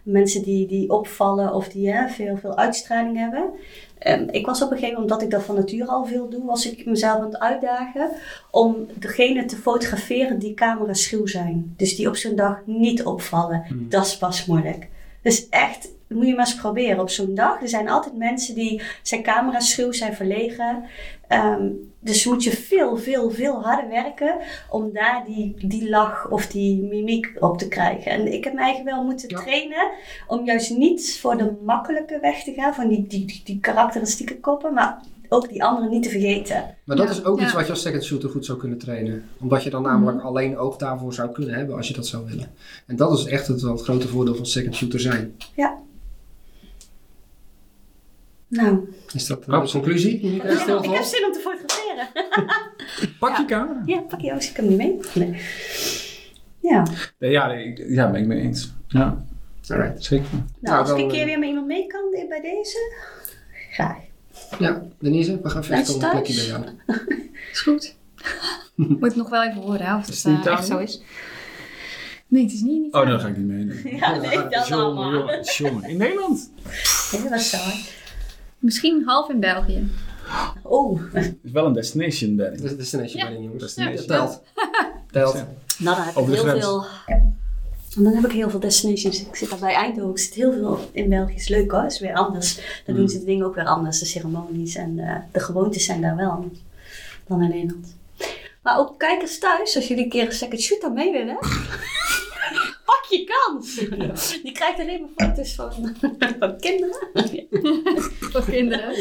Mensen 0.06 0.44
die, 0.44 0.68
die 0.68 0.90
opvallen 0.90 1.54
of 1.54 1.68
die 1.68 1.92
hè, 1.92 2.08
veel, 2.08 2.38
veel 2.38 2.58
uitstraling 2.58 3.18
hebben. 3.18 3.50
Ehm, 3.98 4.28
ik 4.32 4.46
was 4.46 4.62
op 4.62 4.72
een 4.72 4.78
gegeven 4.78 4.94
moment, 4.94 5.12
omdat 5.12 5.28
ik 5.28 5.32
dat 5.32 5.44
van 5.44 5.56
nature 5.56 5.92
al 5.92 6.06
veel 6.06 6.30
doe, 6.30 6.46
was 6.46 6.72
ik 6.72 6.86
mezelf 6.86 7.18
aan 7.18 7.26
het 7.26 7.40
uitdagen 7.40 8.10
om 8.52 8.88
degene 9.00 9.46
te 9.46 9.56
fotograferen 9.56 10.40
die 10.40 10.54
camera 10.54 10.94
schuw 10.94 11.26
zijn. 11.26 11.74
Dus 11.78 11.96
die 11.96 12.08
op 12.08 12.16
zo'n 12.16 12.36
dag 12.36 12.62
niet 12.66 13.04
opvallen. 13.04 13.64
Hmm. 13.68 13.90
Dat 13.90 14.06
is 14.06 14.18
pas 14.18 14.46
moeilijk. 14.46 14.88
Dus 15.22 15.50
echt, 15.50 15.90
moet 16.08 16.26
je 16.28 16.36
maar 16.36 16.46
eens 16.46 16.56
proberen 16.56 17.00
op 17.00 17.10
zo'n 17.10 17.36
dag. 17.36 17.62
Er 17.62 17.70
zijn 17.70 17.90
altijd 17.90 18.18
mensen 18.18 18.56
die 18.56 18.82
zijn 19.02 19.24
camera 19.24 19.60
schuw, 19.60 19.92
zijn 19.92 20.14
verlegen. 20.14 20.84
Ehm, 21.28 21.68
dus 22.00 22.26
moet 22.26 22.44
je 22.44 22.52
veel, 22.52 22.98
veel, 22.98 23.30
veel 23.32 23.62
harder 23.64 23.90
werken 23.90 24.36
om 24.70 24.94
daar 24.94 25.24
die, 25.28 25.56
die 25.68 25.90
lach 25.90 26.30
of 26.30 26.48
die 26.48 26.82
mimiek 26.84 27.32
op 27.40 27.58
te 27.58 27.68
krijgen. 27.68 28.12
En 28.12 28.34
ik 28.34 28.44
heb 28.44 28.54
mij 28.54 28.64
eigenlijk 28.64 28.96
wel 28.96 29.06
moeten 29.06 29.30
Ja. 29.30 29.40
trainen 29.42 29.92
om 30.28 30.46
juist 30.46 30.78
niet 30.78 31.18
voor 31.22 31.38
de 31.38 31.52
makkelijke 31.66 32.20
weg 32.22 32.44
te 32.44 32.54
gaan, 32.54 32.74
van 32.74 32.88
die, 32.88 33.08
die, 33.08 33.26
die, 33.26 33.42
die 33.46 33.60
karakteristieke 33.60 34.40
koppen, 34.40 34.74
maar 34.74 35.02
ook 35.30 35.50
die 35.50 35.64
anderen 35.64 35.90
niet 35.90 36.04
te 36.04 36.10
vergeten. 36.10 36.76
Maar 36.84 36.96
dat 36.98 37.06
Ja, 37.06 37.12
is 37.12 37.24
ook 37.24 37.40
ja. 37.40 37.46
iets 37.46 37.54
wat 37.54 37.66
je 37.66 37.72
als 37.72 37.82
second 37.82 38.04
shooter 38.04 38.30
goed 38.30 38.46
zou 38.46 38.58
kunnen 38.58 38.78
trainen. 38.78 39.26
Omdat 39.42 39.64
je 39.64 39.70
dan 39.70 39.82
namelijk 39.82 40.22
alleen 40.22 40.58
oog 40.58 40.78
daarvoor 40.78 41.14
zou 41.14 41.32
kunnen 41.32 41.54
hebben 41.56 41.76
als 41.76 41.88
je 41.88 41.94
dat 41.94 42.08
zou 42.08 42.26
willen. 42.26 42.52
En 42.88 42.96
dat 42.96 43.18
is 43.20 43.26
echt 43.26 43.48
het, 43.48 43.62
het 43.62 43.82
grote 43.82 44.08
voordeel 44.08 44.36
van 44.36 44.46
second 44.46 44.76
shooter 44.76 45.00
zijn. 45.00 45.36
Nou, 48.48 48.94
Is 49.14 49.26
dat 49.28 49.46
de 49.46 49.52
Absoluut. 49.52 49.84
conclusie? 49.84 50.20
ik 50.20 50.42
heb 50.42 51.04
zin 51.04 51.26
om 51.26 51.32
te 51.34 51.40
fotograferen. 51.40 52.08
Pak 53.20 53.38
je 53.38 53.46
camera. 53.46 53.82
Ja, 53.86 54.00
pak 54.00 54.20
je 54.22 54.28
ouders, 54.30 54.50
ik 54.50 54.56
heb 54.56 54.66
hem 54.68 54.78
niet 54.78 55.14
mee. 55.16 55.28
Nee. 55.30 55.42
Ja, 56.60 56.84
Nee, 57.20 57.32
ja, 57.32 57.52
ik, 57.54 57.84
ja, 57.88 58.12
ben 58.12 58.22
ik 58.22 58.28
mee 58.28 58.42
eens. 58.42 58.74
Ja, 58.88 59.26
Alright. 59.68 60.04
zeker. 60.04 60.26
nou, 60.32 60.44
Nou, 60.62 60.80
als 60.80 60.90
ik 60.90 60.98
een 60.98 61.08
keer 61.08 61.20
eh, 61.20 61.26
weer 61.26 61.40
met 61.40 61.48
iemand 61.50 61.68
mee 61.68 61.88
kan 61.88 62.02
bij 62.30 62.42
deze, 62.42 62.78
graag. 63.72 63.98
Ja, 64.60 64.84
Denise, 65.00 65.42
we 65.42 65.50
gaan 65.50 65.64
vechten 65.64 65.96
om 65.96 66.04
een 66.04 66.10
plekje 66.10 66.34
bij 66.36 66.46
jou. 66.46 66.64
Is 67.52 67.60
goed. 67.62 67.96
Moet 68.76 69.12
ik 69.12 69.16
nog 69.16 69.30
wel 69.30 69.44
even 69.44 69.62
horen 69.62 69.86
hè, 69.86 69.96
of 69.96 70.08
Is 70.08 70.24
het 70.24 70.24
het 70.24 70.34
niet 70.36 70.46
eh, 70.46 70.54
echt 70.54 70.66
zo 70.68 70.78
is. 70.78 71.02
Nee, 72.28 72.44
het 72.44 72.54
is 72.54 72.62
niet 72.62 72.84
in 72.94 73.00
Oh, 73.02 73.08
dan 73.08 73.20
ga 73.20 73.28
ik 73.28 73.38
niet 73.38 73.48
mee. 73.48 73.64
nee. 73.64 73.96
Ja, 73.96 74.16
nee, 74.16 74.48
dat 74.48 74.72
allemaal. 74.72 75.44
jongen. 75.44 75.90
In 75.90 75.98
Nederland? 75.98 76.52
Nee, 77.12 77.22
dat 77.22 77.30
was 77.32 77.50
saai. 77.50 77.74
Misschien 78.66 79.04
half 79.06 79.30
in 79.30 79.40
België. 79.40 79.90
Oh, 80.62 81.02
Het 81.14 81.36
is 81.44 81.52
wel 81.52 81.66
een 81.66 81.74
destination, 81.74 82.36
Danny. 82.36 82.58
Dat 82.58 82.66
is 82.72 82.78
destination 82.78 83.18
Ja. 83.18 83.24
wedding, 83.24 83.44
jongens. 83.44 83.64
Destination. 83.64 84.08
Dat 84.08 84.08
telt. 84.08 84.42
Telt. 85.12 85.34
nou 85.78 85.96
dan 85.96 86.06
heb 86.06 86.12
ik 86.14 86.18
Over 86.20 86.32
de 86.32 86.38
heel 86.38 86.48
grens. 86.50 86.66
veel... 86.66 86.86
Dan 88.04 88.14
heb 88.14 88.26
ik 88.26 88.32
heel 88.32 88.50
veel 88.50 88.60
destinations. 88.60 89.26
Ik 89.26 89.36
zit 89.36 89.50
daar 89.50 89.60
bij 89.60 89.74
Eindhoven. 89.74 90.12
Ik 90.12 90.18
zit 90.20 90.34
heel 90.34 90.52
veel 90.54 90.80
in 90.92 91.10
België. 91.10 91.34
Is 91.36 91.48
leuk 91.48 91.72
hoor. 91.72 91.86
Is 91.86 92.00
weer 92.00 92.14
anders. 92.14 92.60
Dan 92.86 92.96
doen 92.96 93.10
ze 93.10 93.20
de 93.20 93.26
dingen 93.26 93.46
ook 93.46 93.56
weer 93.56 93.66
anders. 93.66 94.00
De 94.00 94.06
ceremonies 94.06 94.76
en 94.76 95.00
eh, 95.00 95.16
de 95.32 95.40
gewoontes 95.40 95.86
zijn 95.86 96.02
daar 96.02 96.16
wel 96.16 96.30
anders 96.30 96.60
dan 97.28 97.42
in 97.42 97.50
Nederland. 97.50 97.96
Maar 98.62 98.80
ook 98.80 99.00
kijkers 99.00 99.40
thuis, 99.40 99.76
als 99.76 99.88
jullie 99.88 100.04
een 100.04 100.10
keer 100.10 100.26
een 100.26 100.32
second 100.32 100.62
shooter 100.62 100.92
mee 100.92 101.12
willen. 101.12 101.38
Pak 102.86 103.06
je 103.10 103.24
kans! 103.24 103.76
Die 104.44 104.52
krijgt 104.52 104.80
alleen 104.80 105.02
maar 105.16 105.28
foto's 105.28 105.56
van, 105.56 105.72
van 106.40 106.58
kinderen. 106.60 107.08
Voor 108.20 108.44
kinderen. 108.46 108.94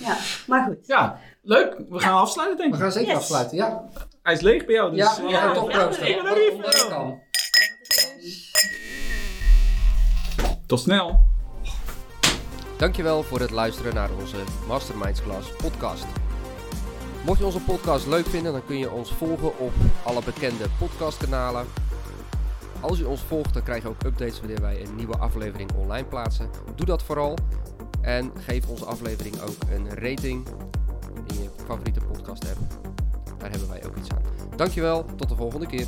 Ja, 0.00 0.16
maar 0.46 0.64
goed. 0.64 0.86
Ja, 0.86 1.20
leuk. 1.42 1.76
We 1.88 1.98
gaan 1.98 2.14
afsluiten, 2.14 2.56
denk 2.58 2.70
We 2.70 2.76
ik. 2.76 2.82
gaan 2.82 2.92
zeker 2.92 3.08
Yes. 3.08 3.18
afsluiten, 3.18 3.56
ja. 3.56 3.88
Hij 4.22 4.32
is 4.32 4.40
leeg 4.40 4.64
bij 4.66 4.74
jou, 4.74 4.90
dus... 4.90 4.98
Ja, 4.98 5.16
eh, 5.16 5.22
we 5.26 5.32
gaan 5.32 5.54
toch 5.54 5.70
ja, 5.72 5.84
proosten. 5.84 6.08
ja. 6.08 7.18
Tot 10.66 10.80
snel. 10.80 11.28
Dankjewel 12.76 13.22
voor 13.22 13.40
het 13.40 13.50
luisteren 13.50 13.94
naar 13.94 14.10
onze 14.20 14.36
Masterminds 14.68 15.22
Class 15.22 15.48
podcast. 15.56 16.04
Mocht 17.24 17.38
je 17.38 17.44
onze 17.44 17.60
podcast 17.60 18.06
leuk 18.06 18.26
vinden, 18.26 18.52
dan 18.52 18.64
kun 18.66 18.78
je 18.78 18.90
ons 18.90 19.12
volgen 19.12 19.58
op 19.58 19.72
alle 20.04 20.20
bekende 20.24 20.64
podcastkanalen. 20.78 21.66
Als 22.80 22.98
je 22.98 23.08
ons 23.08 23.20
volgt, 23.20 23.54
dan 23.54 23.62
krijg 23.62 23.82
je 23.82 23.88
ook 23.88 24.04
updates 24.04 24.40
wanneer 24.40 24.60
wij 24.60 24.82
een 24.82 24.96
nieuwe 24.96 25.16
aflevering 25.16 25.70
online 25.72 26.06
plaatsen. 26.06 26.50
Doe 26.74 26.86
dat 26.86 27.02
vooral. 27.02 27.36
En 28.00 28.32
geef 28.36 28.68
onze 28.68 28.84
aflevering 28.84 29.40
ook 29.40 29.56
een 29.72 29.88
rating 29.88 30.46
in 31.26 31.42
je 31.42 31.48
favoriete 31.66 32.00
podcast 32.00 32.44
app. 32.44 32.58
Daar 33.38 33.50
hebben 33.50 33.68
wij 33.68 33.86
ook 33.86 33.96
iets 33.96 34.10
aan. 34.10 34.22
Dankjewel, 34.56 35.04
tot 35.16 35.28
de 35.28 35.36
volgende 35.36 35.66
keer. 35.66 35.86